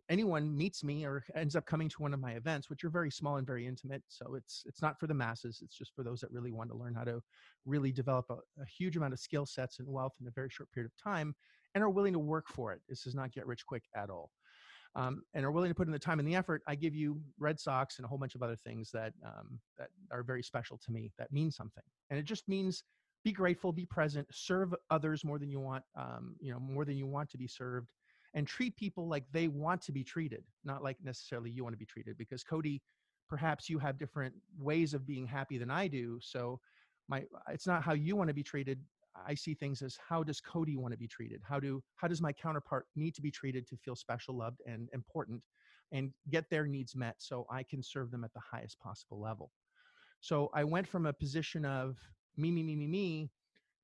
[0.08, 3.10] anyone meets me or ends up coming to one of my events, which are very
[3.10, 5.60] small and very intimate, so it's it's not for the masses.
[5.62, 7.20] It's just for those that really want to learn how to
[7.64, 10.72] really develop a, a huge amount of skill sets and wealth in a very short
[10.72, 11.32] period of time,
[11.74, 12.80] and are willing to work for it.
[12.88, 14.30] This is not get rich quick at all.
[14.96, 17.20] Um, and are willing to put in the time and the effort, I give you
[17.40, 20.78] red socks and a whole bunch of other things that um, that are very special
[20.84, 21.10] to me.
[21.18, 22.84] That mean something, and it just means
[23.24, 26.96] be grateful, be present, serve others more than you want, um, you know, more than
[26.96, 27.88] you want to be served,
[28.34, 31.78] and treat people like they want to be treated, not like necessarily you want to
[31.78, 32.18] be treated.
[32.18, 32.82] Because Cody,
[33.28, 36.18] perhaps you have different ways of being happy than I do.
[36.20, 36.60] So
[37.08, 38.78] my, it's not how you want to be treated.
[39.26, 41.40] I see things as how does Cody want to be treated?
[41.48, 44.88] How do how does my counterpart need to be treated to feel special, loved, and
[44.92, 45.40] important,
[45.92, 49.52] and get their needs met so I can serve them at the highest possible level.
[50.20, 51.96] So I went from a position of
[52.36, 53.30] me, me, me, me, me,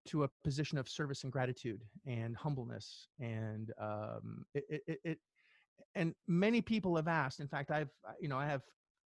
[0.06, 3.08] to a position of service and gratitude and humbleness.
[3.20, 5.18] And um, it, it, it,
[5.94, 7.40] and many people have asked.
[7.40, 8.62] In fact, I've, you know, I have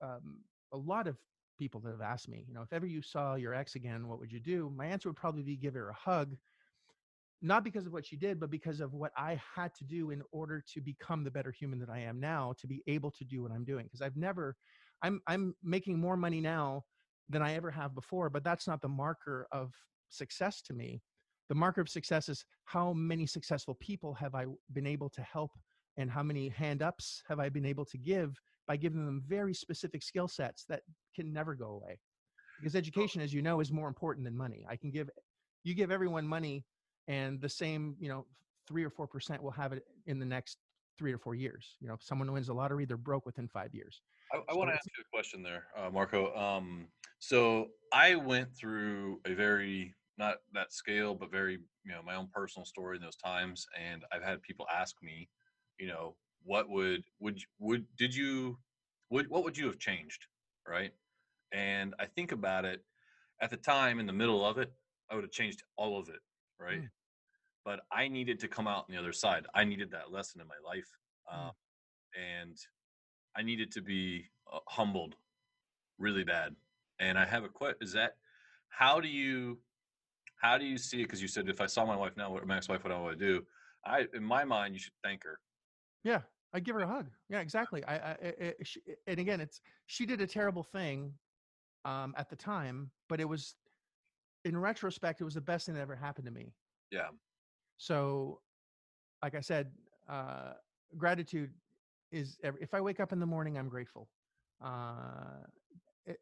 [0.02, 0.38] um,
[0.72, 1.16] a lot of
[1.58, 4.18] people that have asked me, you know, if ever you saw your ex again, what
[4.18, 4.72] would you do?
[4.74, 6.36] My answer would probably be give her a hug,
[7.42, 10.22] not because of what she did, but because of what I had to do in
[10.32, 13.42] order to become the better human that I am now, to be able to do
[13.42, 13.84] what I'm doing.
[13.84, 14.56] Because I've never,
[15.02, 16.84] I'm, I'm making more money now
[17.28, 18.30] than I ever have before.
[18.30, 19.72] But that's not the marker of
[20.08, 21.02] success to me.
[21.48, 25.50] The marker of success is how many successful people have I been able to help
[25.96, 28.36] and how many hand ups have I been able to give
[28.68, 30.82] by giving them very specific skill sets that
[31.14, 31.98] can never go away.
[32.58, 34.64] Because education, as you know, is more important than money.
[34.68, 35.10] I can give,
[35.64, 36.64] you give everyone money
[37.08, 38.26] and the same, you know,
[38.68, 40.58] three or 4% will have it in the next
[40.98, 41.76] three or four years.
[41.80, 44.02] You know, if someone wins the lottery, they're broke within five years.
[44.32, 46.34] I, I so want to ask you a question there, uh, Marco.
[46.36, 46.86] Um,
[47.20, 52.28] so I went through a very not that scale, but very you know my own
[52.32, 55.28] personal story in those times, and I've had people ask me,
[55.78, 58.58] you know, what would would would did you
[59.10, 60.26] would what would you have changed,
[60.66, 60.92] right?
[61.52, 62.84] And I think about it
[63.40, 64.72] at the time in the middle of it,
[65.10, 66.20] I would have changed all of it,
[66.58, 66.82] right?
[66.82, 66.88] Mm.
[67.64, 69.46] But I needed to come out on the other side.
[69.54, 70.88] I needed that lesson in my life,
[71.32, 71.48] mm.
[71.48, 71.52] um,
[72.14, 72.56] and
[73.36, 75.16] I needed to be uh, humbled
[75.98, 76.54] really bad.
[77.00, 78.16] And I have a question: Is that
[78.68, 79.58] how do you
[80.36, 81.04] how do you see it?
[81.04, 83.18] Because you said if I saw my wife now, what my ex-wife, what I would
[83.18, 83.42] do?
[83.84, 85.38] I, in my mind, you should thank her.
[86.04, 86.20] Yeah,
[86.52, 87.08] I give her a hug.
[87.28, 87.84] Yeah, exactly.
[87.84, 91.12] I, I it, she, and again, it's she did a terrible thing
[91.84, 93.56] um, at the time, but it was
[94.44, 96.54] in retrospect, it was the best thing that ever happened to me.
[96.90, 97.08] Yeah.
[97.76, 98.40] So,
[99.22, 99.70] like I said,
[100.08, 100.52] uh,
[100.96, 101.50] gratitude
[102.12, 104.08] is if I wake up in the morning, I'm grateful.
[104.62, 105.44] Uh,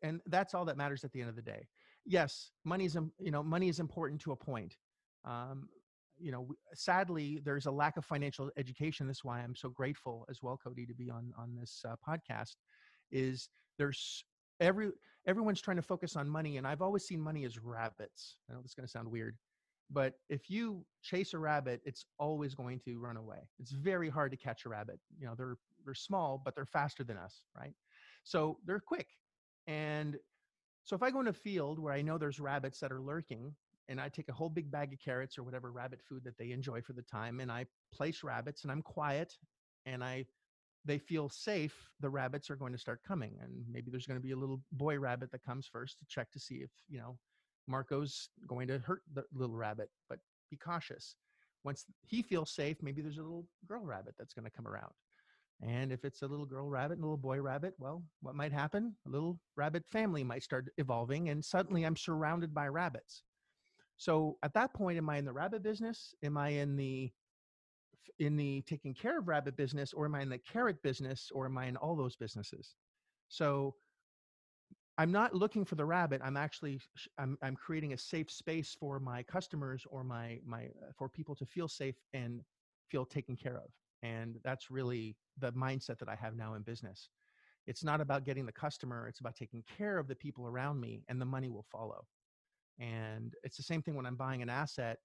[0.02, 1.66] and that's all that matters at the end of the day.
[2.04, 4.76] Yes, money is, you know, money is important to a point.
[5.24, 5.68] Um,
[6.18, 9.06] you know, sadly, there's a lack of financial education.
[9.06, 12.56] That's why I'm so grateful as well, Cody, to be on on this uh, podcast.
[13.10, 14.24] Is there's
[14.60, 14.90] every
[15.26, 18.36] everyone's trying to focus on money, and I've always seen money as rabbits.
[18.48, 19.36] I know this is going to sound weird,
[19.90, 23.48] but if you chase a rabbit, it's always going to run away.
[23.58, 24.98] It's very hard to catch a rabbit.
[25.18, 27.74] You know, they're they're small, but they're faster than us, right?
[28.24, 29.08] So they're quick.
[29.68, 30.16] And
[30.84, 33.54] so if I go in a field where I know there's rabbits that are lurking,
[33.88, 36.50] and I take a whole big bag of carrots or whatever rabbit food that they
[36.50, 39.34] enjoy for the time, and I place rabbits, and I'm quiet,
[39.86, 40.26] and I
[40.84, 43.36] they feel safe, the rabbits are going to start coming.
[43.42, 46.30] And maybe there's going to be a little boy rabbit that comes first to check
[46.32, 47.18] to see if, you know,
[47.66, 50.18] Marco's going to hurt the little rabbit, but
[50.50, 51.16] be cautious.
[51.64, 54.92] Once he feels safe, maybe there's a little girl rabbit that's going to come around.
[55.60, 58.52] And if it's a little girl rabbit and a little boy rabbit, well, what might
[58.52, 58.94] happen?
[59.06, 63.22] A little rabbit family might start evolving, and suddenly I'm surrounded by rabbits.
[63.96, 66.14] So at that point, am I in the rabbit business?
[66.22, 67.10] Am I in the
[68.20, 71.46] in the taking care of rabbit business, or am I in the carrot business, or
[71.46, 72.76] am I in all those businesses?
[73.28, 73.74] So
[74.96, 76.20] I'm not looking for the rabbit.
[76.24, 76.80] I'm actually
[77.18, 81.34] I'm I'm creating a safe space for my customers or my my uh, for people
[81.36, 82.42] to feel safe and
[82.88, 83.70] feel taken care of.
[84.02, 87.08] And that's really the mindset that I have now in business.
[87.66, 91.02] It's not about getting the customer, it's about taking care of the people around me
[91.08, 92.06] and the money will follow.
[92.78, 94.98] And it's the same thing when I'm buying an asset.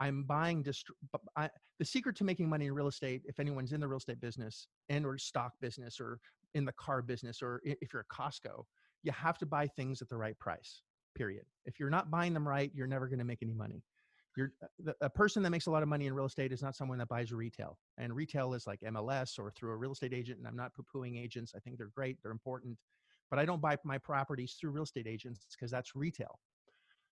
[0.00, 0.90] I'm buying dist-
[1.36, 4.20] I, the secret to making money in real estate, if anyone's in the real estate
[4.20, 6.18] business and or stock business or
[6.54, 8.64] in the car business or if you're a Costco,
[9.02, 10.82] you have to buy things at the right price
[11.14, 13.82] period if you're not buying them right you're never going to make any money
[14.36, 14.52] you're
[14.86, 16.98] uh, a person that makes a lot of money in real estate is not someone
[16.98, 20.46] that buys retail and retail is like mls or through a real estate agent and
[20.46, 22.76] i'm not poo-pooing agents i think they're great they're important
[23.30, 26.38] but i don't buy my properties through real estate agents because that's retail.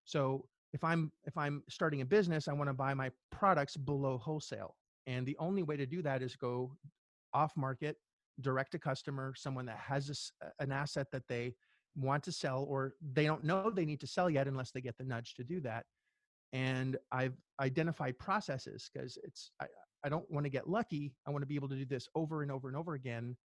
[0.05, 4.19] So if i'm if i'm starting a business i want to buy my products below
[4.19, 4.77] wholesale
[5.07, 6.73] and the only way to do that is go
[7.33, 7.97] off market
[8.41, 11.55] direct to customer someone that has a, an asset that they
[11.97, 14.97] want to sell or they don't know they need to sell yet unless they get
[14.99, 15.85] the nudge to do that
[16.53, 19.67] and i've identified processes because it's I,
[20.05, 22.43] I don't want to get lucky i want to be able to do this over
[22.43, 23.37] and over and over again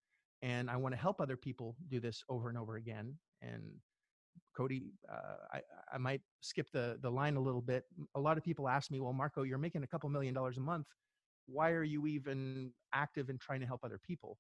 [0.42, 3.64] and i want to help other people do this over and over again and
[4.56, 5.62] Cody, uh, I,
[5.94, 7.86] I might skip the, the line a little bit.
[8.16, 10.62] A lot of people ask me, well, Marco, you're making a couple million dollars a
[10.62, 10.88] month.
[11.48, 14.38] Why are you even active in trying to help other people?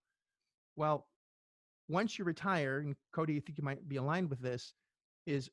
[0.75, 1.07] Well,
[1.89, 4.73] once you retire, and Cody, I think you might be aligned with this,
[5.25, 5.49] is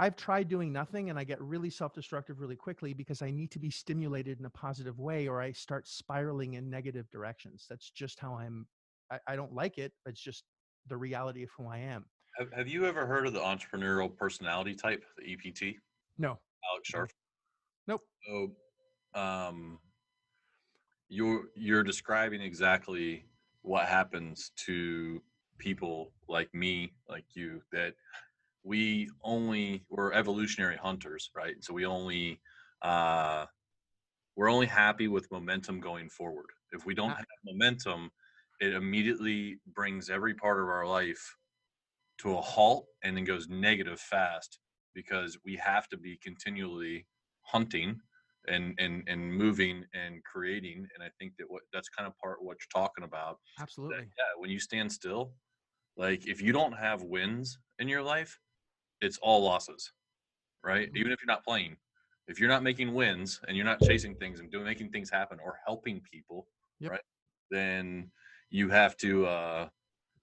[0.00, 3.50] I've tried doing nothing and I get really self destructive really quickly because I need
[3.52, 7.66] to be stimulated in a positive way or I start spiraling in negative directions.
[7.68, 8.66] That's just how I'm,
[9.10, 9.92] I, I don't like it.
[10.06, 10.44] It's just
[10.86, 12.04] the reality of who I am.
[12.38, 15.76] Have, have you ever heard of the entrepreneurial personality type, the EPT?
[16.16, 16.38] No.
[16.70, 17.10] Alex Sharf.
[17.88, 18.02] Nope.
[18.26, 18.52] So,
[19.14, 19.78] um,
[21.08, 23.24] you're you're describing exactly
[23.62, 25.22] what happens to
[25.58, 27.94] people like me, like you, that
[28.64, 31.56] we only we're evolutionary hunters, right?
[31.60, 32.40] So we only
[32.82, 33.46] uh,
[34.36, 36.46] we're only happy with momentum going forward.
[36.72, 38.10] If we don't have momentum,
[38.60, 41.36] it immediately brings every part of our life
[42.18, 44.58] to a halt and then goes negative fast
[44.94, 47.06] because we have to be continually
[47.42, 48.00] hunting
[48.48, 52.38] and and and moving and creating and i think that what that's kind of part
[52.40, 55.32] of what you're talking about absolutely that, yeah when you stand still
[55.96, 58.38] like if you don't have wins in your life
[59.00, 59.92] it's all losses
[60.64, 60.88] right?
[60.88, 60.96] Mm-hmm.
[60.96, 61.76] even if you're not playing
[62.26, 65.38] if you're not making wins and you're not chasing things and doing making things happen
[65.42, 66.46] or helping people
[66.80, 66.92] yep.
[66.92, 67.00] right
[67.50, 68.10] then
[68.50, 69.68] you have to uh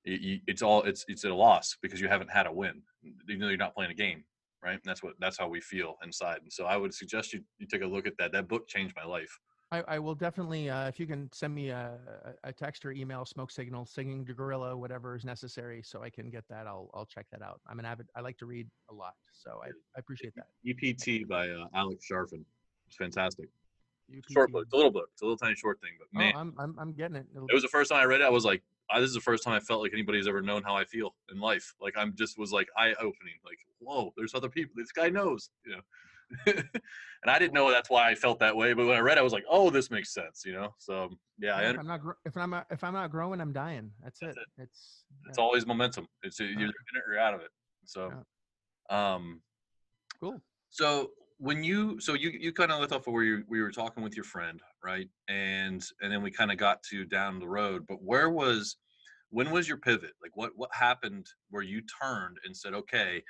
[0.03, 2.81] it, it's all it's it's a loss because you haven't had a win
[3.29, 4.23] even though you're not playing a game
[4.65, 4.73] right?
[4.73, 6.39] And that's what that's how we feel inside.
[6.41, 8.31] And so i would suggest you you take a look at that.
[8.31, 9.39] That book changed my life
[9.71, 11.97] I, I will definitely, uh, if you can send me a,
[12.43, 16.29] a text or email, smoke signal, singing to gorilla, whatever is necessary, so I can
[16.29, 16.67] get that.
[16.67, 17.61] I'll I'll check that out.
[17.67, 18.07] I'm an avid.
[18.15, 20.47] I like to read a lot, so I, I appreciate that.
[20.67, 22.43] EPT by uh, Alex Charfen.
[22.87, 23.49] It's fantastic.
[24.15, 24.31] UPT.
[24.31, 24.63] Short book.
[24.65, 25.09] It's a little book.
[25.13, 27.25] It's a little tiny short thing, but oh, man, oh, I'm, I'm I'm getting it.
[27.35, 27.47] It'll...
[27.47, 28.25] It was the first time I read it.
[28.25, 30.61] I was like, I, this is the first time I felt like anybody's ever known
[30.61, 31.73] how I feel in life.
[31.81, 33.39] Like I'm just was like eye opening.
[33.43, 34.73] Like whoa, there's other people.
[34.75, 35.81] This guy knows, you know.
[36.45, 36.63] and
[37.27, 38.73] I didn't know that's why I felt that way.
[38.73, 40.73] But when I read, it, I was like, oh, this makes sense, you know.
[40.77, 41.09] So
[41.39, 43.91] yeah, if I'm not if I'm not, if I'm not growing, I'm dying.
[44.03, 44.41] That's, that's it.
[44.57, 44.63] it.
[44.63, 45.43] It's it's yeah.
[45.43, 46.07] always momentum.
[46.23, 46.73] It's either in it
[47.07, 47.49] or you're out of it.
[47.85, 48.11] So,
[48.89, 49.15] yeah.
[49.15, 49.41] um,
[50.19, 50.41] cool.
[50.69, 53.71] So when you so you you kind of left off of where you we were
[53.71, 57.47] talking with your friend right and and then we kind of got to down the
[57.47, 58.77] road but where was
[59.31, 63.21] when was your pivot like what what happened where you turned and said okay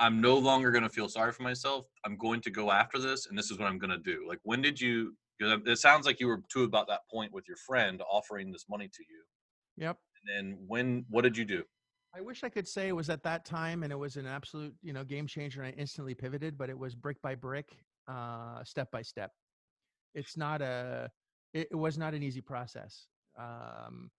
[0.00, 1.86] i'm no longer going to feel sorry for myself.
[2.04, 4.24] I'm going to go after this and this is what i'm going to do.
[4.28, 7.56] Like when did you it sounds like you were to about that point with your
[7.56, 9.84] friend offering this money to you.
[9.84, 9.96] Yep.
[10.20, 11.62] And then when what did you do?
[12.14, 14.74] I wish I could say it was at that time and it was an absolute,
[14.82, 17.76] you know, game changer and I instantly pivoted, but it was brick by brick,
[18.08, 19.30] uh, step by step.
[20.14, 21.10] It's not a,
[21.52, 23.06] it, it was not an easy process.
[23.38, 24.10] Um,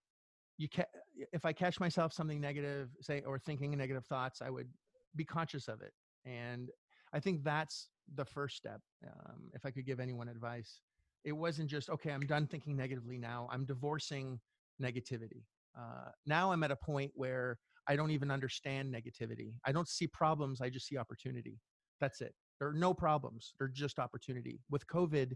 [0.56, 0.84] you can
[1.32, 4.68] if I catch myself something negative, say, or thinking negative thoughts, I would
[5.16, 5.92] be conscious of it.
[6.24, 6.70] And
[7.12, 8.80] I think that's the first step.
[9.06, 10.80] Um, if I could give anyone advice,
[11.24, 13.48] it wasn't just, okay, I'm done thinking negatively now.
[13.50, 14.40] I'm divorcing
[14.80, 15.44] negativity.
[15.78, 19.54] Uh, now I'm at a point where I don't even understand negativity.
[19.64, 20.60] I don't see problems.
[20.60, 21.58] I just see opportunity.
[22.00, 22.34] That's it.
[22.58, 23.54] There are no problems.
[23.58, 24.60] They're just opportunity.
[24.70, 25.32] With COVID,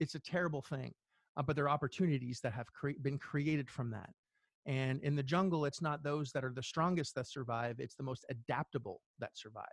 [0.00, 0.92] it's a terrible thing,
[1.36, 4.10] uh, but there are opportunities that have cre- been created from that.
[4.66, 8.02] And in the jungle, it's not those that are the strongest that survive, it's the
[8.02, 9.64] most adaptable that survive.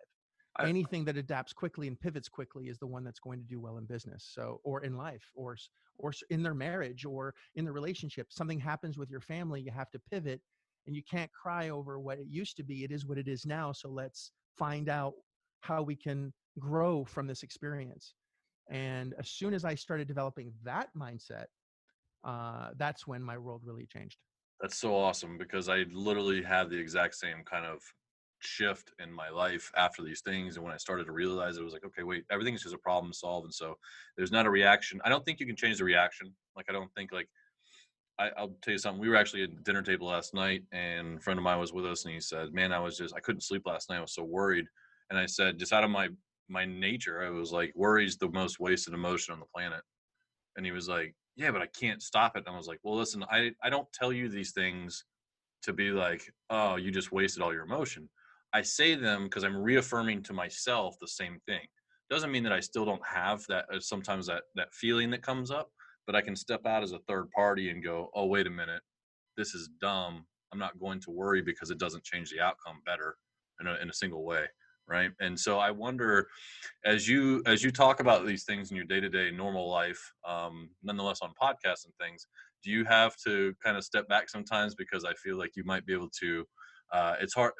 [0.57, 3.59] I, Anything that adapts quickly and pivots quickly is the one that's going to do
[3.59, 4.29] well in business.
[4.31, 5.57] So, or in life, or
[5.97, 8.27] or in their marriage, or in the relationship.
[8.29, 10.41] Something happens with your family, you have to pivot
[10.85, 12.83] and you can't cry over what it used to be.
[12.83, 13.71] It is what it is now.
[13.71, 15.13] So let's find out
[15.61, 18.13] how we can grow from this experience.
[18.69, 21.45] And as soon as I started developing that mindset,
[22.23, 24.17] uh, that's when my world really changed.
[24.63, 27.81] That's so awesome because I literally had the exact same kind of
[28.39, 30.55] shift in my life after these things.
[30.55, 33.11] And when I started to realize it was like, okay, wait, everything's just a problem
[33.11, 33.43] solved.
[33.43, 33.75] And so
[34.15, 35.01] there's not a reaction.
[35.03, 36.33] I don't think you can change the reaction.
[36.55, 37.27] Like, I don't think like
[38.17, 39.01] I, will tell you something.
[39.01, 41.85] We were actually at dinner table last night, and a friend of mine was with
[41.85, 43.97] us, and he said, "Man, I was just I couldn't sleep last night.
[43.97, 44.65] I was so worried."
[45.09, 46.07] And I said, just out of my
[46.47, 49.81] my nature, I was like, "Worry's the most wasted emotion on the planet."
[50.55, 52.95] And he was like, "Yeah, but I can't stop it." And I was like, "Well,
[52.95, 55.05] listen, I I don't tell you these things
[55.63, 58.09] to be like, oh, you just wasted all your emotion.
[58.53, 61.65] I say them because I'm reaffirming to myself the same thing.
[62.09, 65.51] Doesn't mean that I still don't have that uh, sometimes that that feeling that comes
[65.51, 65.71] up,
[66.05, 68.83] but I can step out as a third party and go, "Oh, wait a minute.
[69.37, 70.25] This is dumb.
[70.53, 73.17] I'm not going to worry because it doesn't change the outcome better
[73.61, 74.45] in a, in a single way."
[74.87, 75.11] Right.
[75.21, 76.27] And so I wonder,
[76.83, 80.11] as you as you talk about these things in your day to day normal life,
[80.27, 82.27] um, nonetheless on podcasts and things,
[82.63, 85.85] do you have to kind of step back sometimes because I feel like you might
[85.85, 86.45] be able to?
[86.91, 87.53] Uh, it's hard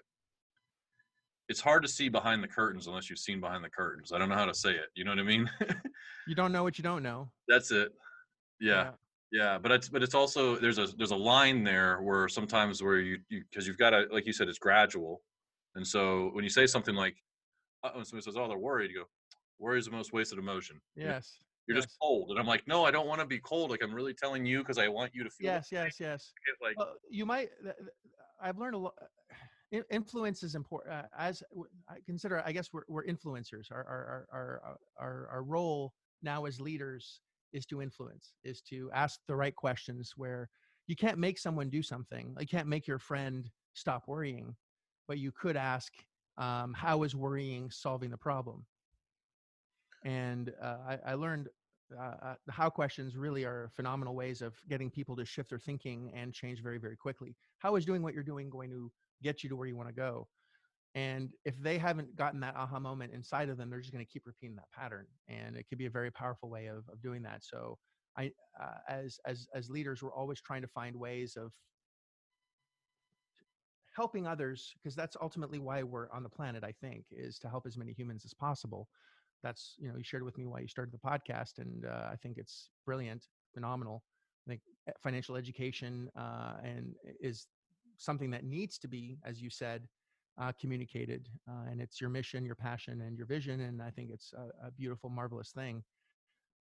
[1.50, 4.12] it's hard to see behind the curtains unless you've seen behind the curtains.
[4.12, 4.88] I don't know how to say it.
[4.96, 5.50] You know what I mean?
[6.28, 7.30] you don't know what you don't know.
[7.48, 7.92] That's it.
[8.60, 8.92] Yeah.
[9.32, 9.52] yeah.
[9.54, 9.58] yeah.
[9.58, 13.20] but it's but it's also there's a there's a line there where sometimes where you
[13.30, 15.22] because you, have got to like you said it's gradual,
[15.76, 17.16] and so when you say something like
[17.84, 19.06] uh, when somebody says oh they're worried you go
[19.60, 20.80] worry is the most wasted emotion.
[20.96, 21.38] Yes.
[21.68, 21.86] You're, yes.
[21.86, 23.72] just cold, and I'm like no I don't want to be cold.
[23.72, 25.46] Like I'm really telling you because I want you to feel.
[25.46, 26.34] Yes, yes, yes.
[26.62, 27.50] Like well, you might.
[28.42, 28.94] I've learned a lot
[29.90, 31.42] influence is important uh, as
[31.90, 36.46] i consider i guess we're, we're influencers our, our, our, uh, our, our role now
[36.46, 37.22] as leaders
[37.54, 40.48] is to influence is to ask the right questions where
[40.86, 44.56] you can't make someone do something you can't make your friend stop worrying
[45.14, 45.94] but you could ask
[46.40, 48.66] um, how is worrying solving the problem
[50.04, 51.50] and uh, I, I, learned
[51.96, 55.60] uh, uh, the how questions really are phenomenal ways of getting people to shift their
[55.60, 58.92] thinking and change very very quickly how is doing what you're doing going to
[59.24, 60.28] get you to where you want to go.
[60.96, 64.12] And if they haven't gotten that aha moment inside of them, they're just going to
[64.12, 65.08] keep repeating that pattern.
[65.28, 67.44] And it could be a very powerful way of, of doing that.
[67.44, 67.80] So
[68.16, 71.52] I, uh, as, as, as leaders, we're always trying to find ways of
[73.96, 77.66] helping others because that's ultimately why we're on the planet, I think, is to help
[77.66, 78.88] as many humans as possible.
[79.44, 81.60] That's, you know, you shared with me why you started the podcast.
[81.60, 84.04] And uh, I think it's brilliant, phenomenal.
[84.48, 87.48] I think eh, financial education uh, and is
[87.98, 89.88] something that needs to be, as you said,
[90.42, 91.30] uh, communicated.
[91.48, 93.62] Uh, and it's your mission, your passion, and your vision.
[93.62, 95.84] And I think it's a, a, beautiful, marvelous thing.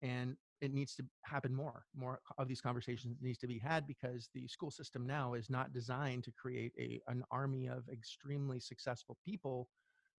[0.04, 1.86] And it needs to happen more.
[1.96, 5.74] More of these conversations needs to be had because the school system now is not
[5.74, 9.70] designed to create a an army of extremely successful people.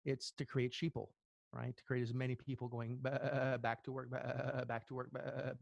[0.05, 1.09] It's to create sheeple,
[1.53, 1.75] right?
[1.77, 5.11] To create as many people going back to work, back to work,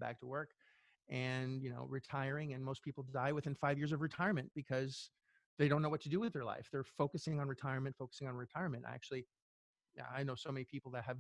[0.00, 0.50] back to work,
[1.08, 2.54] and you know retiring.
[2.54, 5.10] And most people die within five years of retirement because
[5.58, 6.68] they don't know what to do with their life.
[6.72, 8.84] They're focusing on retirement, focusing on retirement.
[8.88, 9.26] Actually,
[10.16, 11.18] I know so many people that have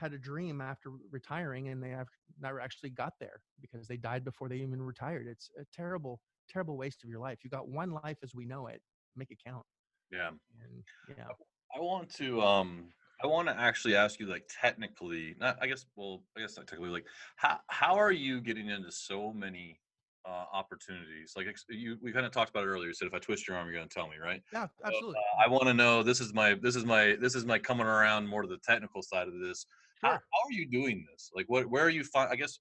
[0.00, 2.08] had a dream after retiring and they have
[2.40, 5.26] never actually got there because they died before they even retired.
[5.28, 7.38] It's a terrible, terrible waste of your life.
[7.44, 8.80] You got one life as we know it.
[9.16, 9.64] Make it count.
[10.10, 10.28] Yeah.
[10.28, 11.28] And, yeah.
[11.76, 12.88] I want to um
[13.22, 16.66] I want to actually ask you like technically, not I guess well, I guess not
[16.66, 19.78] technically like how how are you getting into so many
[20.26, 21.32] uh, opportunities.
[21.36, 22.88] Like you, we kind of talked about it earlier.
[22.88, 24.42] You said if I twist your arm, you're going to tell me, right?
[24.52, 25.14] Yeah, absolutely.
[25.14, 26.02] So, uh, I want to know.
[26.02, 29.02] This is my, this is my, this is my coming around more to the technical
[29.02, 29.66] side of this.
[30.02, 30.12] Sure.
[30.12, 31.30] How, how are you doing this?
[31.34, 32.04] Like, what, where are you?
[32.04, 32.58] Fi- I guess,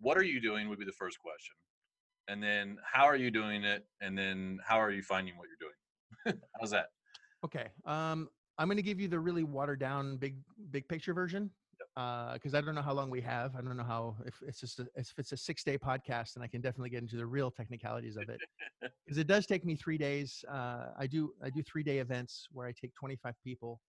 [0.00, 1.54] what are you doing would be the first question,
[2.28, 5.68] and then how are you doing it, and then how are you finding what you're
[5.68, 6.40] doing?
[6.60, 6.86] How's that?
[7.44, 7.68] Okay.
[7.84, 8.28] Um,
[8.58, 10.36] I'm going to give you the really watered down, big,
[10.70, 11.50] big picture version
[11.94, 13.54] because uh, I don't know how long we have.
[13.56, 16.44] I don't know how if it's just a, if it's a six day podcast, and
[16.44, 18.40] I can definitely get into the real technicalities of it
[19.06, 20.44] because it does take me three days.
[20.50, 23.80] Uh, I do I do three day events where I take 25 people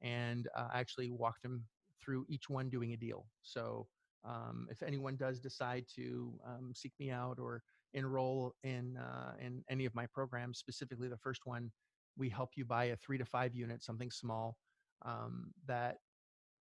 [0.00, 1.64] and uh, actually walk them
[2.02, 3.26] through each one doing a deal.
[3.42, 3.86] So
[4.24, 7.62] um, if anyone does decide to um, seek me out or
[7.94, 11.70] enroll in uh, in any of my programs, specifically the first one,
[12.16, 14.56] we help you buy a three to five unit, something small
[15.04, 15.98] um, that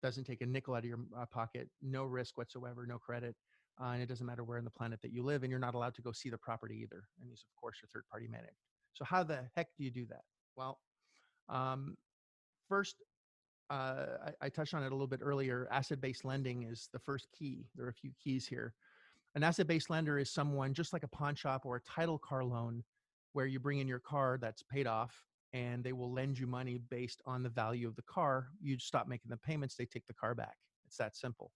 [0.01, 3.35] doesn't take a nickel out of your uh, pocket, no risk whatsoever, no credit.
[3.81, 5.73] Uh, and it doesn't matter where in the planet that you live, and you're not
[5.73, 7.03] allowed to go see the property either.
[7.19, 8.57] And these, of course, are third party managed.
[8.93, 10.23] So, how the heck do you do that?
[10.55, 10.79] Well,
[11.49, 11.97] um,
[12.67, 12.97] first,
[13.71, 15.67] uh, I, I, touched on it a little bit earlier.
[15.71, 17.65] Asset based lending is the first key.
[17.75, 18.73] There are a few keys here.
[19.33, 22.43] An asset based lender is someone just like a pawn shop or a title car
[22.43, 22.83] loan
[23.31, 25.15] where you bring in your car that's paid off
[25.53, 28.49] and they will lend you money based on the value of the car.
[28.61, 30.57] You stop making the payments, they take the car back.
[30.85, 31.53] It's that simple.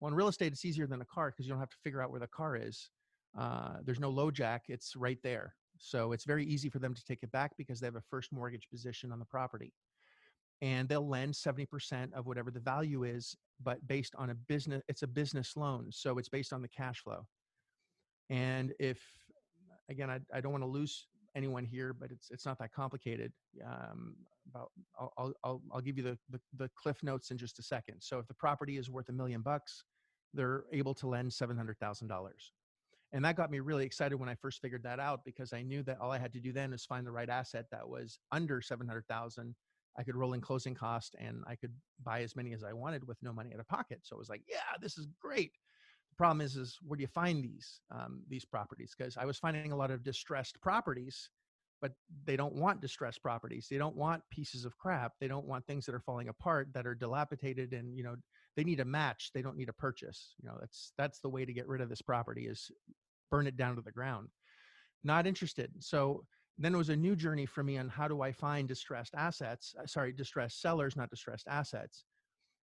[0.00, 2.00] Well, in real estate, it's easier than a car because you don't have to figure
[2.00, 2.90] out where the car is.
[3.36, 5.54] Uh, there's no LoJack, it's right there.
[5.78, 8.32] So it's very easy for them to take it back because they have a first
[8.32, 9.72] mortgage position on the property.
[10.62, 15.02] And they'll lend 70% of whatever the value is, but based on a business, it's
[15.02, 15.88] a business loan.
[15.90, 17.26] So it's based on the cash flow.
[18.30, 18.98] And if,
[19.90, 23.32] again, I, I don't want to lose anyone here, but it's it's not that complicated.
[23.64, 24.16] Um,
[24.48, 28.00] about I'll, I'll I'll give you the, the the cliff notes in just a second.
[28.00, 29.84] So if the property is worth a million bucks,
[30.34, 32.52] they're able to lend seven hundred thousand dollars,
[33.12, 35.82] and that got me really excited when I first figured that out because I knew
[35.84, 38.60] that all I had to do then is find the right asset that was under
[38.60, 39.54] seven hundred thousand
[39.98, 41.72] I could roll in closing cost and I could
[42.02, 44.00] buy as many as I wanted with no money out of pocket.
[44.02, 45.52] So it was like, yeah, this is great.
[46.10, 48.94] The problem is, is where do you find these um, these properties?
[48.96, 51.30] Because I was finding a lot of distressed properties,
[51.80, 51.92] but
[52.24, 53.66] they don't want distressed properties.
[53.70, 55.12] They don't want pieces of crap.
[55.20, 58.16] They don't want things that are falling apart, that are dilapidated, and you know
[58.56, 59.30] they need a match.
[59.34, 60.34] They don't need a purchase.
[60.42, 62.70] You know that's that's the way to get rid of this property is
[63.30, 64.28] burn it down to the ground.
[65.04, 65.70] Not interested.
[65.80, 66.24] So
[66.58, 69.74] then it was a new journey for me on how do I find distressed assets,
[69.78, 72.04] uh, sorry, distressed sellers, not distressed assets.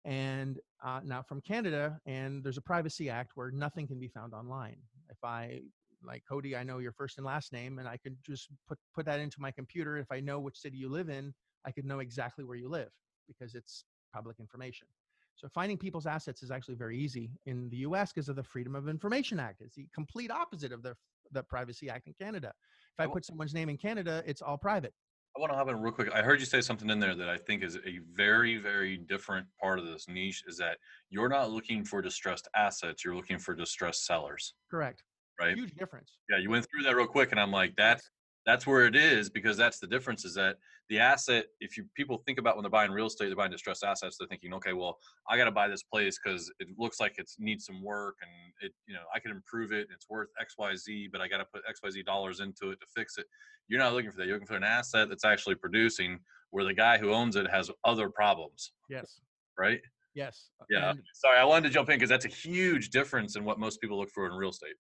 [0.06, 4.34] And uh, now from Canada, and there's a Privacy Act where nothing can be found
[4.34, 4.78] online.
[5.10, 5.62] If I,
[6.04, 9.06] like Cody, I know your first and last name, and I could just put, put
[9.06, 9.98] that into my computer.
[9.98, 11.34] If I know which city you live in,
[11.66, 12.90] I could know exactly where you live
[13.28, 14.88] because it's public information.
[15.36, 18.76] So finding people's assets is actually very easy in the US because of the Freedom
[18.76, 19.62] of Information Act.
[19.62, 20.96] It's the complete opposite of the,
[21.32, 22.54] the Privacy Act in Canada.
[22.98, 24.94] If I put someone's name in Canada, it's all private.
[25.36, 26.10] I want to hop in real quick.
[26.14, 29.46] I heard you say something in there that I think is a very, very different
[29.62, 30.78] part of this niche is that
[31.10, 34.54] you're not looking for distressed assets, you're looking for distressed sellers.
[34.72, 35.04] Correct.
[35.38, 35.58] Right.
[35.58, 36.20] Huge difference.
[36.30, 38.10] Yeah, you went through that real quick and I'm like, that's
[38.46, 40.58] that's where it is because that's the difference is that
[40.90, 43.84] the asset if you people think about when they're buying real estate they're buying distressed
[43.84, 44.98] assets they're thinking okay well
[45.30, 48.32] i got to buy this place because it looks like it needs some work and
[48.62, 50.30] it you know i can improve it it's worth
[50.60, 53.26] xyz but i got to put xyz dollars into it to fix it.
[53.68, 56.20] You're not looking for that you're looking for an asset that's actually producing
[56.52, 59.20] where the guy who owns it has other problems yes.
[59.58, 59.80] right?
[60.14, 63.44] Yes yeah and, sorry i wanted to jump in because that's a huge difference in
[63.44, 64.76] what most people look for in real estate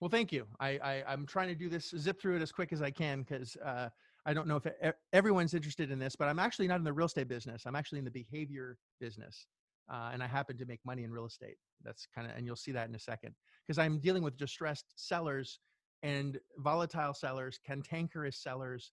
[0.00, 0.46] well, thank you.
[0.60, 3.22] I, I am trying to do this zip through it as quick as I can
[3.22, 3.88] because uh,
[4.26, 6.92] I don't know if it, everyone's interested in this, but I'm actually not in the
[6.92, 7.64] real estate business.
[7.66, 9.46] I'm actually in the behavior business,
[9.92, 11.56] uh, and I happen to make money in real estate.
[11.84, 13.34] That's kind of, and you'll see that in a second
[13.66, 15.58] because I'm dealing with distressed sellers
[16.02, 18.92] and volatile sellers, cantankerous sellers,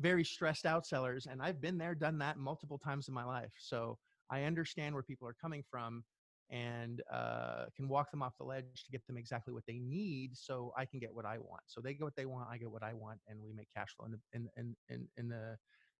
[0.00, 3.52] very stressed out sellers, and I've been there, done that multiple times in my life.
[3.58, 3.98] So
[4.30, 6.02] I understand where people are coming from
[6.50, 10.36] and uh, can walk them off the ledge to get them exactly what they need
[10.36, 11.62] so i can get what i want.
[11.66, 13.94] So they get what they want i get what i want and we make cash
[13.96, 15.56] flow in the in in in, in the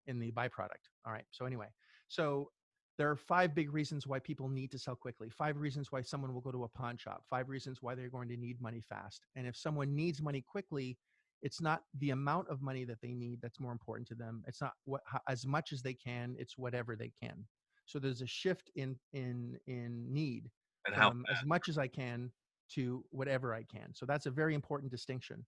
[0.06, 0.86] in the byproduct.
[1.04, 1.24] All right.
[1.30, 1.68] So anyway
[2.08, 2.50] so
[2.98, 6.32] there are five big reasons why people need to sell quickly five reasons why someone
[6.32, 9.26] will go to a pawn shop five reasons why they're going to need money fast
[9.34, 10.96] and if someone needs money quickly
[11.42, 14.60] it's not the amount of money that they need that's more important to them it's
[14.60, 17.44] not what how, as much as they can it's whatever they can
[17.86, 20.50] so there's a shift in in in need
[20.94, 22.32] um, as much as I can
[22.70, 23.94] to whatever I can.
[23.94, 25.46] So that's a very important distinction.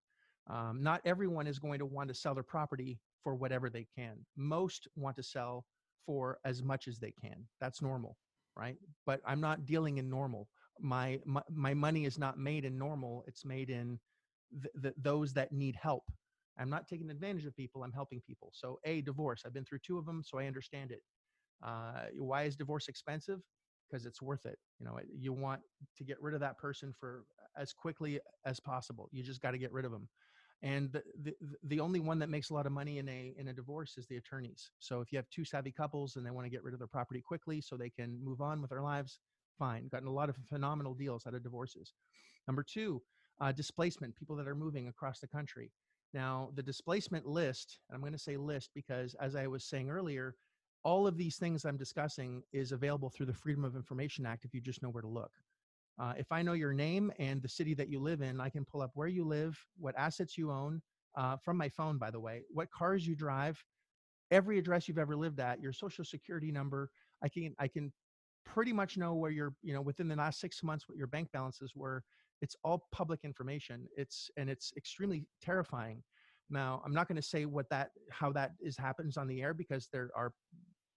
[0.50, 4.26] Um, not everyone is going to want to sell their property for whatever they can.
[4.38, 5.66] Most want to sell
[6.06, 7.48] for as much as they can.
[7.60, 8.18] That's normal,
[8.56, 8.78] right?
[9.06, 10.48] But I'm not dealing in normal.
[10.80, 13.24] My my, my money is not made in normal.
[13.28, 14.00] It's made in
[14.62, 16.04] th- th- those that need help.
[16.60, 17.84] I'm not taking advantage of people.
[17.84, 18.52] I'm helping people.
[18.54, 19.44] So a divorce.
[19.46, 21.02] I've been through two of them, so I understand it.
[21.64, 23.42] Uh, why is divorce expensive?
[23.90, 24.58] Because it's worth it.
[24.80, 25.62] You know, you want
[25.98, 27.26] to get rid of that person for
[27.58, 29.10] as quickly as possible.
[29.12, 30.10] You just got to get rid of them.
[30.64, 33.48] And the, the, the only one that makes a lot of money in a in
[33.50, 34.72] a divorce is the attorneys.
[34.80, 36.88] So if you have two savvy couples and they want to get rid of their
[36.88, 39.20] property quickly so they can move on with their lives,
[39.60, 39.88] fine.
[39.88, 41.94] Gotten a lot of phenomenal deals out of divorces.
[42.48, 43.02] Number two,
[43.40, 45.72] uh, displacement, people that are moving across the country.
[46.14, 50.36] Now, the displacement list, I'm going to say list because as I was saying earlier,
[50.88, 54.54] all of these things I'm discussing is available through the Freedom of Information Act if
[54.54, 55.32] you just know where to look.
[56.00, 58.64] Uh, if I know your name and the city that you live in, I can
[58.64, 60.82] pull up where you live, what assets you own,
[61.18, 63.62] uh, from my phone, by the way, what cars you drive,
[64.32, 66.90] every address you've ever lived at, your social security number.
[67.22, 67.92] I can I can
[68.46, 71.34] pretty much know where you're, you know, within the last six months what your bank
[71.34, 72.02] balances were.
[72.42, 73.90] It's all public information.
[73.98, 76.02] It's and it's extremely terrifying.
[76.50, 79.54] Now, I'm not going to say what that how that is happens on the air
[79.54, 80.32] because there are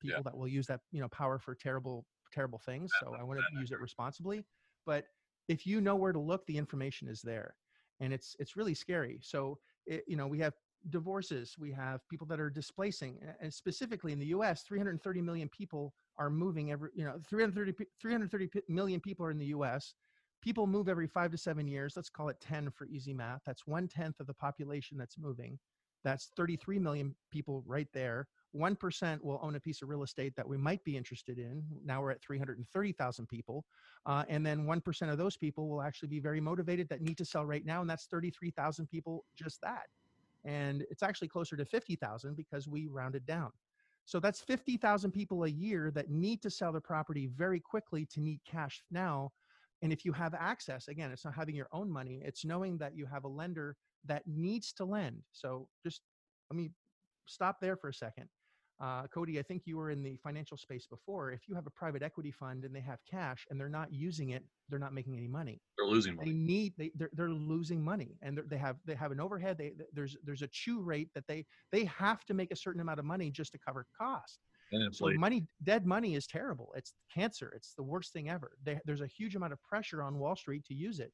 [0.00, 0.22] people yeah.
[0.22, 3.60] that will use that you know power for terrible terrible things so i want to
[3.60, 4.44] use it responsibly
[4.86, 5.04] but
[5.48, 7.54] if you know where to look the information is there
[8.00, 9.18] and it's it's really scary.
[9.22, 10.54] So it, you know we have
[10.88, 15.92] divorces we have people that are displacing and specifically in the us 330 million people
[16.16, 19.92] are moving every you know 330 330 million people are in the us
[20.40, 23.66] people move every five to seven years let's call it 10 for easy math that's
[23.66, 25.58] one tenth of the population that's moving.
[26.02, 28.26] That's 33 million people right there
[28.56, 31.62] 1% will own a piece of real estate that we might be interested in.
[31.84, 33.64] Now we're at 330,000 people.
[34.06, 37.24] Uh, and then 1% of those people will actually be very motivated that need to
[37.24, 37.80] sell right now.
[37.80, 39.84] And that's 33,000 people, just that.
[40.44, 43.50] And it's actually closer to 50,000 because we rounded down.
[44.04, 48.20] So that's 50,000 people a year that need to sell their property very quickly to
[48.20, 49.30] need cash now.
[49.82, 52.96] And if you have access, again, it's not having your own money, it's knowing that
[52.96, 53.76] you have a lender
[54.06, 55.22] that needs to lend.
[55.32, 56.00] So just
[56.50, 56.70] let me
[57.26, 58.28] stop there for a second
[58.80, 61.32] uh, Cody, I think you were in the financial space before.
[61.32, 64.30] If you have a private equity fund and they have cash and they're not using
[64.30, 65.60] it, they're not making any money.
[65.76, 66.30] They're losing money.
[66.30, 69.58] They need they they're, they're losing money, and they have they have an overhead.
[69.58, 72.98] They there's there's a chew rate that they they have to make a certain amount
[72.98, 74.38] of money just to cover cost.
[74.92, 76.72] So money dead money is terrible.
[76.76, 77.52] It's cancer.
[77.54, 78.52] It's the worst thing ever.
[78.64, 81.12] They, there's a huge amount of pressure on Wall Street to use it.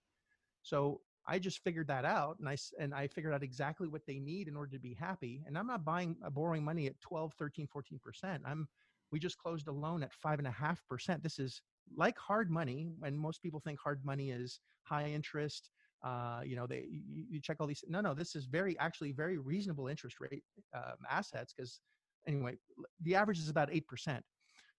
[0.62, 4.18] So I just figured that out and I, and I figured out exactly what they
[4.18, 5.43] need in order to be happy.
[5.47, 8.41] And I'm not buying, uh, borrowing money at 12, 13, 14%.
[8.45, 8.68] I'm,
[9.11, 11.22] we just closed a loan at five and a half percent.
[11.22, 11.62] This is
[11.97, 12.89] like hard money.
[13.03, 15.70] And most people think hard money is high interest.
[16.05, 17.83] Uh, you know, they, you, you, check all these.
[17.89, 20.45] No, no, this is very, actually very reasonable interest rate
[20.77, 21.53] um, assets.
[21.53, 21.81] Cause
[22.29, 22.57] anyway,
[23.03, 24.20] the average is about 8%.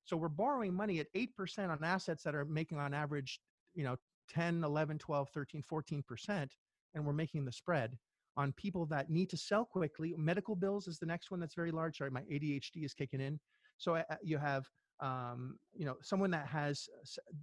[0.06, 3.42] So we're borrowing money at 8% on assets that are making on average,
[3.74, 3.98] you know,
[4.30, 6.50] 10, 11, 12, 13, 14%,
[6.94, 7.98] and we're making the spread
[8.38, 10.14] on people that need to sell quickly.
[10.18, 11.98] Medical bills is the next one that's very large.
[11.98, 13.40] Sorry, my ADHD is kicking in.
[13.78, 14.68] So uh, you have,
[15.00, 16.88] um, you know, someone that has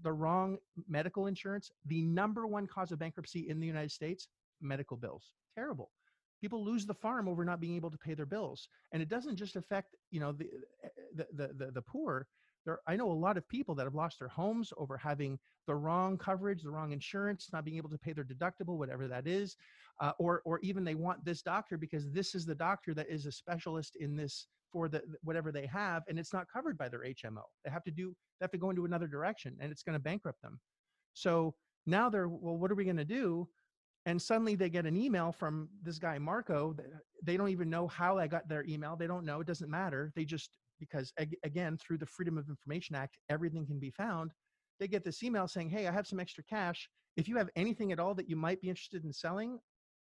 [0.03, 0.57] the wrong
[0.89, 1.71] medical insurance.
[1.87, 4.29] The number one cause of bankruptcy in the United States:
[4.61, 5.33] medical bills.
[5.55, 5.91] Terrible.
[6.41, 9.37] People lose the farm over not being able to pay their bills, and it doesn't
[9.37, 10.49] just affect, you know, the
[11.15, 12.27] the the, the, the poor
[12.65, 15.75] there i know a lot of people that have lost their homes over having the
[15.75, 19.57] wrong coverage the wrong insurance not being able to pay their deductible whatever that is
[20.01, 23.27] uh, or or even they want this doctor because this is the doctor that is
[23.27, 27.01] a specialist in this for the whatever they have and it's not covered by their
[27.01, 29.95] hmo they have to do they have to go into another direction and it's going
[29.95, 30.61] to bankrupt them.
[31.13, 31.55] So
[31.87, 33.49] now they're well what are we going to do?
[34.07, 36.77] And suddenly they get an email from this guy marco
[37.23, 40.13] they don't even know how i got their email they don't know it doesn't matter
[40.15, 40.51] they just
[40.89, 41.13] because
[41.45, 44.33] again through the freedom of information act everything can be found
[44.81, 46.89] they get this email saying hey i have some extra cash.
[47.17, 49.59] If you have anything at all that you might be interested in selling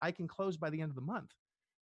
[0.01, 1.31] i can close by the end of the month.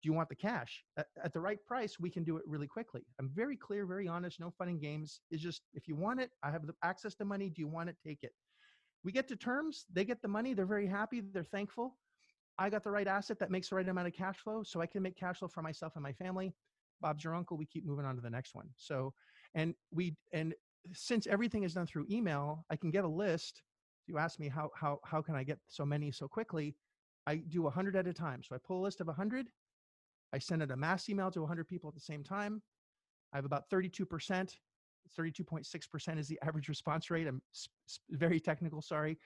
[0.02, 0.82] Do you want the cash?
[0.98, 3.02] At, the right price we can do it really quickly.
[3.20, 5.22] I'm very clear very honest no fun and games.
[5.30, 7.50] It's just if you want it i have the access to money.
[7.50, 7.98] Do you want it?
[8.06, 8.32] Take it.
[9.04, 9.86] We get to terms.
[9.92, 10.54] They get the money.
[10.54, 11.22] They're very happy.
[11.22, 11.98] They're thankful.
[12.58, 14.86] I got the right asset that makes the right amount of cash flow so i
[14.86, 16.54] can make cash flow for myself and my family
[17.02, 17.58] Bob's your uncle.
[17.58, 18.70] We keep moving on to the next one.
[18.78, 19.14] So,
[19.56, 20.54] and we, and
[20.94, 23.62] since everything is done through email, I can get a list.
[24.08, 26.76] You ask me how, how, how can I get so many so quickly?
[27.28, 28.42] I do a hundred at a time.
[28.44, 29.48] So I pull a list of a hundred.
[30.34, 32.62] I send it a mass email to a 100 people at the same time.
[33.34, 34.06] I have about 32%,
[35.18, 37.28] 32.6% is the average response rate.
[37.28, 37.42] I'm
[38.10, 39.18] very technical, sorry,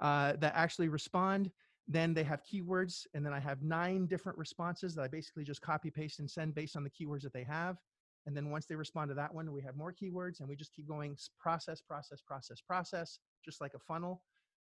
[0.00, 1.50] uh, that actually respond.
[1.92, 5.60] Then they have keywords, and then I have nine different responses that I basically just
[5.60, 7.78] copy, paste, and send based on the keywords that they have.
[8.26, 10.72] And then once they respond to that one, we have more keywords, and we just
[10.72, 14.22] keep going process, process, process, process, just like a funnel.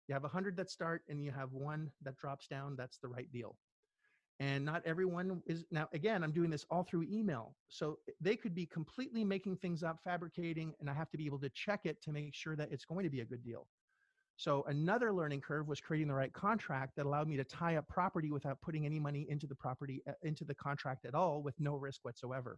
[0.08, 2.76] You have 100 that start, and you have one that drops down.
[2.76, 3.56] That's the right deal.
[4.40, 7.56] And not everyone is now, again, I'm doing this all through email.
[7.70, 11.38] So they could be completely making things up, fabricating, and I have to be able
[11.42, 13.68] to check it to make sure that it's going to be a good deal.
[14.42, 17.88] So another learning curve was creating the right contract that allowed me to tie up
[17.88, 21.54] property without putting any money into the property uh, into the contract at all with
[21.60, 22.58] no risk whatsoever.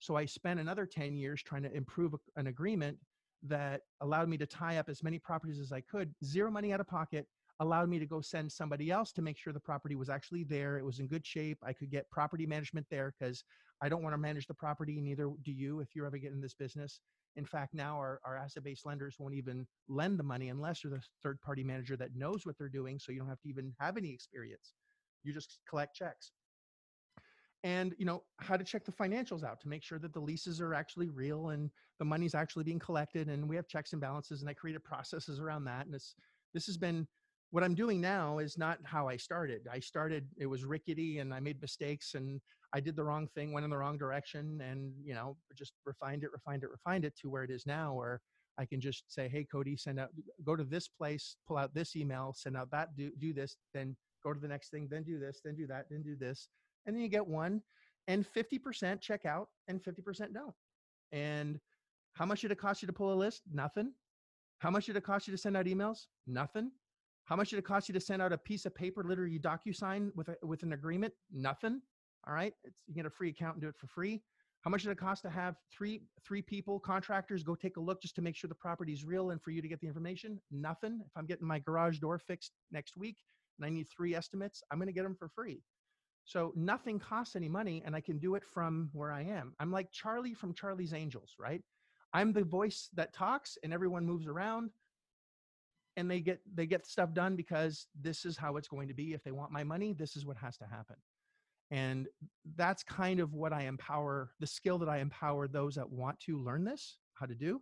[0.00, 2.98] So I spent another 10 years trying to improve an agreement
[3.44, 6.80] that allowed me to tie up as many properties as I could, zero money out
[6.80, 7.28] of pocket,
[7.60, 10.78] allowed me to go send somebody else to make sure the property was actually there.
[10.78, 11.58] It was in good shape.
[11.62, 13.44] I could get property management there because
[13.80, 16.42] I don't want to manage the property, neither do you if you're ever getting in
[16.42, 16.98] this business.
[17.36, 20.92] In fact, now our, our asset based lenders won't even lend the money unless you're
[20.92, 22.98] the third party manager that knows what they're doing.
[22.98, 24.74] So you don't have to even have any experience.
[25.22, 26.32] You just collect checks.
[27.64, 30.60] And you know how to check the financials out to make sure that the leases
[30.60, 34.42] are actually real and the money's actually being collected, and we have checks and balances.
[34.42, 35.86] And I created processes around that.
[35.86, 36.14] And this
[36.52, 37.06] this has been
[37.54, 39.68] what I'm doing now is not how I started.
[39.70, 42.40] I started, it was rickety and I made mistakes and
[42.74, 46.24] I did the wrong thing, went in the wrong direction and, you know, just refined
[46.24, 48.20] it, refined it, refined it to where it is now, where
[48.58, 50.10] I can just say, Hey, Cody, send out,
[50.44, 53.96] go to this place, pull out this email, send out that, do, do this, then
[54.24, 56.48] go to the next thing, then do this, then do that, then do this.
[56.84, 57.62] And then you get one
[58.08, 60.54] and 50% check out and 50% don't.
[61.12, 61.60] And
[62.14, 63.42] how much did it cost you to pull a list?
[63.52, 63.92] Nothing.
[64.58, 66.06] How much did it cost you to send out emails?
[66.26, 66.72] Nothing.
[67.24, 70.10] How much did it cost you to send out a piece of paper, literally DocuSign
[70.14, 71.14] with a, with an agreement?
[71.32, 71.80] Nothing.
[72.26, 74.22] All right, it's, you get a free account and do it for free.
[74.62, 78.00] How much did it cost to have three three people, contractors, go take a look
[78.00, 80.40] just to make sure the property is real and for you to get the information?
[80.50, 81.00] Nothing.
[81.04, 83.18] If I'm getting my garage door fixed next week
[83.58, 85.62] and I need three estimates, I'm going to get them for free.
[86.24, 89.52] So nothing costs any money, and I can do it from where I am.
[89.60, 91.60] I'm like Charlie from Charlie's Angels, right?
[92.14, 94.70] I'm the voice that talks, and everyone moves around
[95.96, 99.12] and they get they get stuff done because this is how it's going to be
[99.12, 100.96] if they want my money this is what has to happen
[101.74, 102.06] And
[102.54, 106.38] that's kind of what I empower the skill that I empower those that want to
[106.38, 107.60] learn this how to do.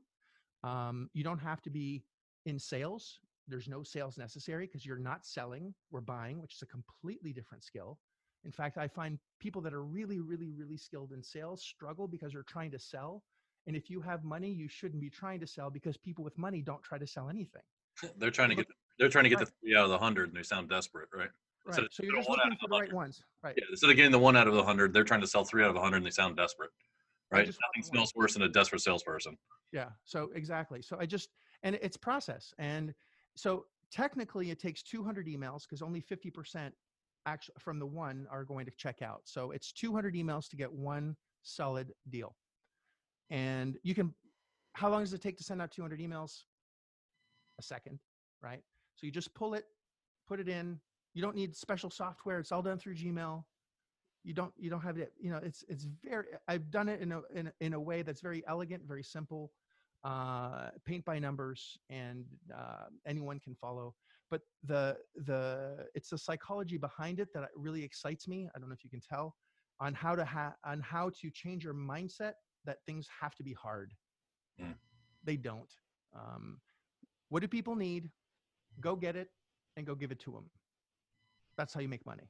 [0.63, 2.05] Um, you don't have to be
[2.45, 3.21] in sales.
[3.49, 7.65] There's no sales necessary because you're not selling, we're buying, which is a completely different
[7.65, 7.99] skill.
[8.45, 12.35] In fact, I find people that are really, really, really skilled in sales struggle because
[12.35, 13.23] they're trying to sell.
[13.67, 16.61] And if you have money, you shouldn't be trying to sell because people with money
[16.61, 17.63] don't try to sell anything.
[18.19, 18.67] They're trying to get
[18.99, 21.31] they're trying to get the three out of the hundred and they sound desperate, right?
[21.65, 21.77] Right.
[21.77, 23.23] So, so you're just looking for the, right ones.
[23.43, 23.55] Right.
[23.57, 23.65] Yeah.
[23.71, 25.71] Instead of getting the one out of the hundred, they're trying to sell three out
[25.71, 26.71] of a hundred and they sound desperate.
[27.31, 27.47] Right.
[27.47, 29.39] Nothing smells worse than a desperate salesperson.
[29.73, 29.89] Yeah.
[30.05, 30.83] So exactly.
[30.83, 31.31] So I just
[31.63, 32.53] and it's process.
[32.59, 32.93] And
[33.37, 36.73] so technically it takes 200 emails because only 50%
[37.27, 39.23] actually from the one are going to check out.
[39.25, 42.35] So it's 200 emails to get one solid deal.
[43.31, 44.15] And you can,
[44.75, 46.43] how long does it take to send out 200 emails?
[47.59, 47.99] A second,
[48.43, 48.63] right?
[48.97, 49.65] So you just pull it,
[50.27, 50.81] put it in.
[51.15, 52.39] You don't need special software.
[52.39, 53.45] It's all done through Gmail.
[54.25, 57.11] You don't, you don't have it, you know, it's, it's very, I've done it in
[57.11, 59.51] a, in, in a way that's very elegant, very simple
[60.05, 62.25] uh, paint by numbers, and
[62.57, 63.95] uh, anyone can follow.
[64.31, 64.97] But the
[65.27, 68.49] the it's the psychology behind it that really excites me.
[68.55, 69.37] I don't know if you can tell
[69.79, 72.33] on how to ha- on how to change your mindset
[72.65, 73.93] that things have to be hard.
[74.61, 74.75] Mm.
[75.25, 75.73] They don't.
[76.15, 76.61] Um,
[77.29, 78.09] what do people need?
[78.81, 79.29] Go get it
[79.77, 80.51] and go give it to them.
[81.57, 82.29] That's how you make money.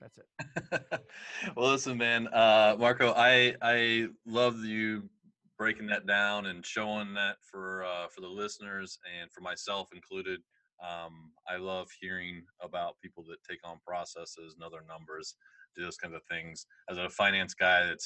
[0.00, 0.82] That's it.
[1.56, 5.08] well, listen, man, uh, Marco, I I love you
[5.56, 10.40] breaking that down and showing that for uh, for the listeners and for myself included.
[10.82, 15.36] Um, I love hearing about people that take on processes and other numbers,
[15.76, 16.66] do those kinds of things.
[16.90, 18.00] As a finance guy, that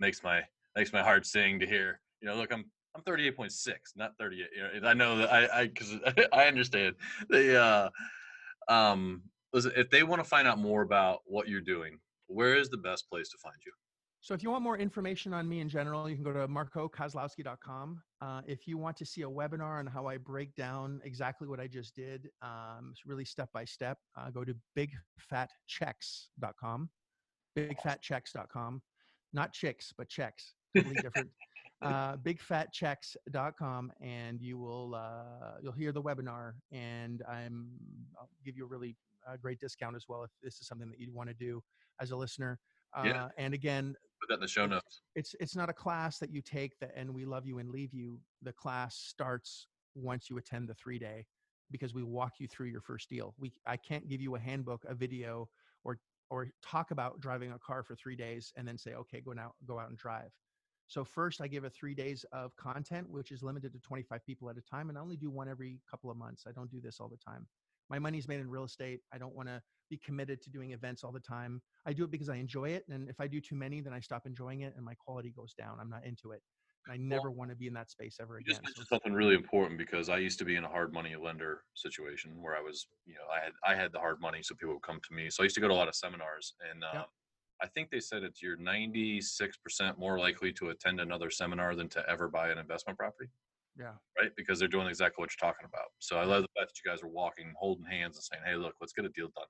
[0.00, 0.42] makes my
[0.74, 2.00] makes my heart sing to hear.
[2.20, 2.64] You know, look, I'm
[2.96, 4.46] I'm 38.6, not 38.
[4.56, 5.94] You know, I know that I I because
[6.32, 6.94] I understand
[7.28, 7.60] the.
[7.60, 7.90] Uh,
[8.66, 9.22] um,
[9.54, 12.76] listen, if they want to find out more about what you're doing, where is the
[12.76, 13.72] best place to find you?
[14.20, 18.02] So if you want more information on me in general, you can go to marcokozlowski.com.
[18.22, 21.60] Uh, if you want to see a webinar on how I break down exactly what
[21.60, 26.88] I just did, um, really step by step, uh, go to bigfatchecks.com.
[27.56, 28.82] Bigfatchecks.com.
[29.34, 30.54] Not chicks, but checks.
[30.74, 31.28] Totally different.
[31.82, 37.68] uh, bigfatchecks.com and you will uh, you'll hear the webinar and I'm
[38.18, 38.96] I'll give you a really
[39.28, 41.62] uh, great discount as well if this is something that you want to do
[42.00, 42.58] as a listener.
[43.04, 43.24] yeah.
[43.24, 45.02] Uh, and again, put that in the show notes.
[45.14, 47.92] It's it's not a class that you take that and we love you and leave
[47.92, 48.20] you.
[48.42, 51.26] The class starts once you attend the three day
[51.70, 53.34] because we walk you through your first deal.
[53.38, 55.48] We I can't give you a handbook, a video,
[55.84, 55.98] or
[56.30, 59.54] or talk about driving a car for three days and then say, okay, go now
[59.66, 60.30] go out and drive.
[60.86, 64.50] So first I give a three days of content, which is limited to 25 people
[64.50, 64.90] at a time.
[64.90, 66.44] And I only do one every couple of months.
[66.46, 67.46] I don't do this all the time.
[67.90, 69.00] My money's made in real estate.
[69.12, 69.60] I don't want to
[69.90, 71.60] be committed to doing events all the time.
[71.86, 72.84] I do it because I enjoy it.
[72.88, 75.54] And if I do too many, then I stop enjoying it and my quality goes
[75.54, 75.78] down.
[75.80, 76.42] I'm not into it.
[76.90, 78.44] I never well, want to be in that space ever again.
[78.46, 80.92] You just mentioned so, something really important because I used to be in a hard
[80.92, 84.42] money lender situation where I was, you know, I had I had the hard money,
[84.42, 85.30] so people would come to me.
[85.30, 87.04] So I used to go to a lot of seminars, and uh,
[87.62, 91.88] I think they said it's you're 96 percent more likely to attend another seminar than
[91.90, 93.30] to ever buy an investment property.
[93.78, 93.92] Yeah.
[94.18, 95.88] Right, because they're doing exactly what you're talking about.
[95.98, 98.54] So I love the fact that you guys are walking, holding hands, and saying, "Hey,
[98.54, 99.46] look, let's get a deal done."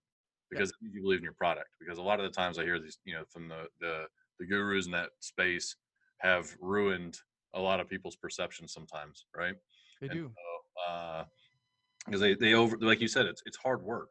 [0.50, 0.88] because yeah.
[0.92, 1.68] you believe in your product.
[1.80, 4.06] Because a lot of the times I hear these, you know, from the the
[4.38, 5.76] the gurus in that space
[6.18, 7.18] have ruined
[7.54, 9.54] a lot of people's perceptions sometimes, right?
[10.00, 10.30] They and do.
[10.30, 11.24] So, uh,
[12.06, 14.10] because they they over like you said, it's it's hard work.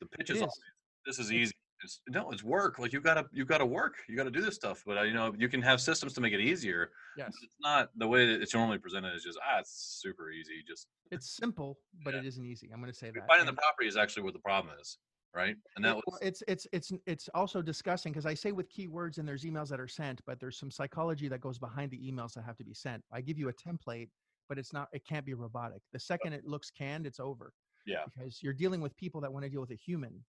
[0.00, 0.60] The pitch is, is.
[1.06, 1.54] this is easy.
[1.82, 2.78] It's, no, it's work.
[2.78, 3.96] Like you gotta you gotta work.
[4.08, 4.82] You gotta do this stuff.
[4.86, 6.90] But uh, you know you can have systems to make it easier.
[7.16, 7.34] Yes.
[7.42, 9.14] It's not the way that it's normally presented.
[9.14, 10.64] Is just ah, it's super easy.
[10.66, 12.20] Just it's simple, but yeah.
[12.20, 12.70] it isn't easy.
[12.72, 13.26] I'm going to say that.
[13.26, 14.98] Finding and, the property is actually what the problem is
[15.34, 15.56] right?
[15.76, 19.28] And that was it's it's it's it's also discussing because I say with keywords and
[19.28, 22.44] there's emails that are sent, but there's some psychology that goes behind the emails that
[22.44, 23.04] have to be sent.
[23.12, 24.08] I give you a template,
[24.48, 25.82] but it's not it can't be robotic.
[25.92, 27.52] The second it looks canned, it's over.
[27.86, 28.04] Yeah.
[28.04, 30.24] Because you're dealing with people that want to deal with a human.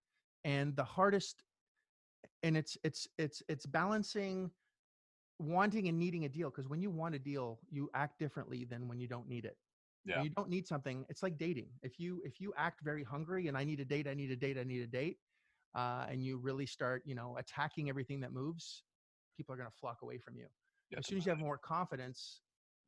[0.45, 1.43] And the hardest
[2.43, 4.51] and it's it's it's it's balancing
[5.39, 8.89] wanting and needing a deal because when you want a deal, you act differently than
[8.89, 9.57] when you don't need it.
[10.05, 10.22] Yeah.
[10.22, 11.68] you don't need something it's like dating.
[11.82, 14.37] If you if you act very hungry and i need a date i need a
[14.37, 15.18] date i need a date
[15.74, 18.84] uh, and you really start you know attacking everything that moves
[19.37, 20.47] people are going to flock away from you.
[20.91, 22.41] Yeah, as soon as you have more confidence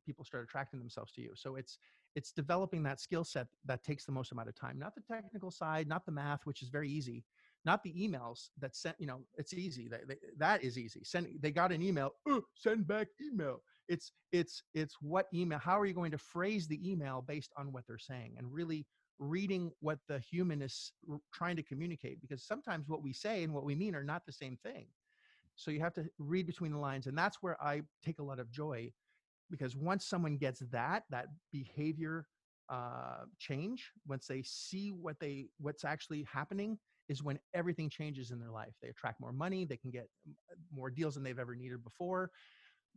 [0.05, 1.31] people start attracting themselves to you.
[1.35, 1.77] So it's
[2.15, 5.51] it's developing that skill set that takes the most amount of time not the technical
[5.51, 7.23] side not the math which is very easy
[7.65, 10.01] not the emails that sent you know it's easy that,
[10.37, 13.61] that is easy send they got an email oh, send back email.
[13.87, 17.71] It's it's it's what email how are you going to phrase the email based on
[17.71, 18.85] what they're saying and really
[19.17, 20.93] reading what the human is
[21.33, 24.31] trying to communicate because sometimes what we say and what we mean are not the
[24.31, 24.85] same thing.
[25.55, 28.39] So you have to read between the lines and that's where i take a lot
[28.39, 28.89] of joy
[29.49, 32.25] because once someone gets that that behavior
[32.69, 36.77] uh, change once they see what they what's actually happening
[37.07, 38.73] is when everything changes in their life.
[38.81, 40.07] They attract more money they can get
[40.73, 42.29] more deals than they've ever needed before.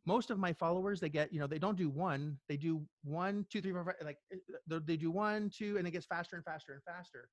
[0.05, 3.47] Most of my followers they get you know they don't do one they do one
[3.51, 6.45] two three four five like eh, they do one two and it gets faster and
[6.45, 7.29] faster and faster.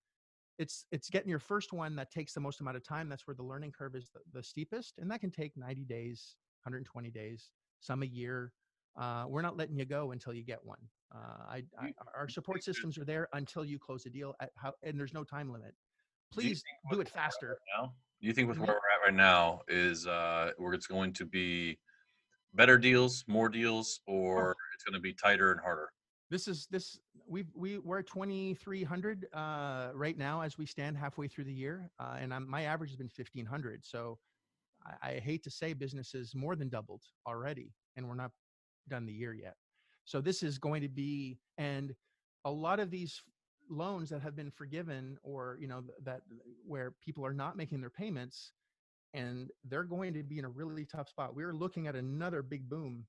[0.57, 3.35] It's it's getting your first one that takes the most amount of time that's where
[3.35, 7.49] the learning curve is the, the steepest and that can take 90 days 120 days
[7.79, 8.51] some a year
[8.97, 10.79] uh, we're not letting you go until you get one
[11.13, 14.73] uh, I, I, our support systems are there until you close a deal at how,
[14.83, 15.73] and there's no time limit
[16.31, 18.67] please do, do it faster right now do you think with mm-hmm.
[18.67, 21.79] where we're at right now is uh, where it's going to be
[22.53, 25.89] better deals, more deals, or it's going to be tighter and harder?
[26.29, 31.27] This is this we we we're at 2300 uh, right now as we stand halfway
[31.27, 33.85] through the year, uh, and I'm, my average has been 1500.
[33.85, 34.19] So
[34.85, 38.31] I, I hate to say business is more than doubled already, and we're not
[38.89, 39.55] done the year yet.
[40.05, 41.93] So this is going to be and
[42.45, 43.21] a lot of these
[43.69, 46.21] loans that have been forgiven or you know that
[46.65, 48.51] where people are not making their payments
[49.13, 51.35] and they're going to be in a really tough spot.
[51.35, 53.05] We're looking at another big boom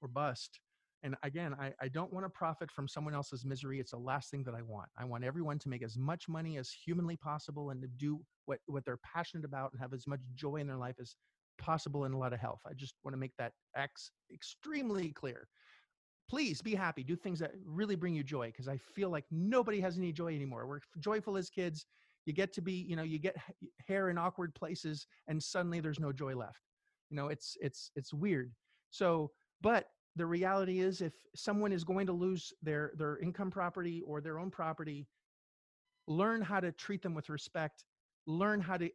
[0.00, 0.60] or bust.
[1.02, 3.78] And again, I, I don't want to profit from someone else's misery.
[3.78, 4.88] It's the last thing that I want.
[4.96, 8.58] I want everyone to make as much money as humanly possible and to do what,
[8.66, 11.14] what they're passionate about and have as much joy in their life as
[11.58, 12.60] possible and a lot of health.
[12.66, 15.48] I just want to make that ex- extremely clear.
[16.28, 17.02] Please be happy.
[17.02, 20.34] Do things that really bring you joy because I feel like nobody has any joy
[20.34, 20.66] anymore.
[20.66, 21.86] We're joyful as kids
[22.28, 23.36] you get to be you know you get
[23.86, 26.60] hair in awkward places and suddenly there's no joy left
[27.08, 28.52] you know it's it's it's weird
[28.90, 29.30] so
[29.62, 34.20] but the reality is if someone is going to lose their their income property or
[34.20, 35.06] their own property
[36.06, 37.84] learn how to treat them with respect
[38.28, 38.90] learn how to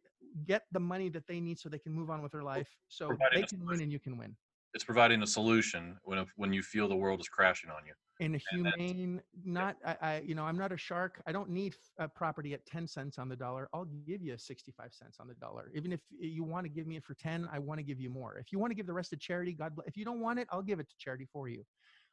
[0.46, 3.10] get the money that they need so they can move on with their life so
[3.34, 4.34] they can win and you can win.
[4.72, 8.34] It's providing a solution when when you feel the world is crashing on you in
[8.36, 12.06] a humane not I, I, you know i'm not a shark i don't need a
[12.06, 15.70] property at 10 cents on the dollar i'll give you 65 cents on the dollar
[15.74, 18.10] even if you want to give me it for 10 i want to give you
[18.10, 20.20] more if you want to give the rest to charity god bless if you don't
[20.20, 21.64] want it i'll give it to charity for you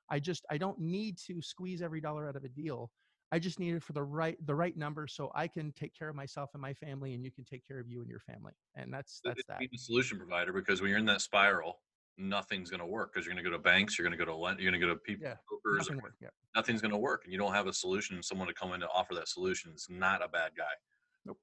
[0.10, 2.90] i just i don't need to squeeze every dollar out of a deal
[3.32, 6.10] i just need it for the right the right number so i can take care
[6.10, 8.54] of myself and my family and you can take care of you and your family
[8.76, 11.80] and that's that's that the solution provider because when you're in that spiral
[12.18, 14.30] nothing's going to work because you're going to go to banks, you're going to go
[14.30, 16.30] to lend, you're going to go to people, yeah, brokers, nothing yeah.
[16.56, 18.22] nothing's going to work, and you don't have a solution.
[18.22, 20.64] Someone to come in to offer that solution is not a bad guy.
[21.26, 21.40] Nope.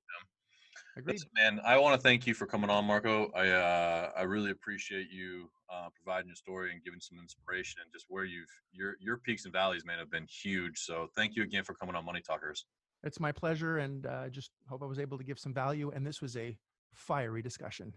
[0.98, 1.22] Agreed.
[1.32, 3.30] man, I want to thank you for coming on, Marco.
[3.34, 7.92] I uh, I really appreciate you uh, providing your story and giving some inspiration and
[7.92, 10.78] just where you've your your peaks and valleys, man, have been huge.
[10.78, 12.64] So thank you again for coming on Money Talkers.
[13.04, 15.92] It's my pleasure, and uh, just hope I was able to give some value.
[15.94, 16.58] And this was a
[16.94, 17.92] fiery discussion.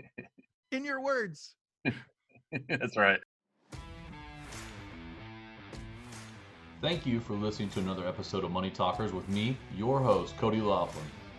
[0.72, 1.54] In your words.
[2.68, 3.20] That's right.
[6.82, 10.60] Thank you for listening to another episode of Money Talkers with me, your host, Cody
[10.60, 11.06] Laughlin.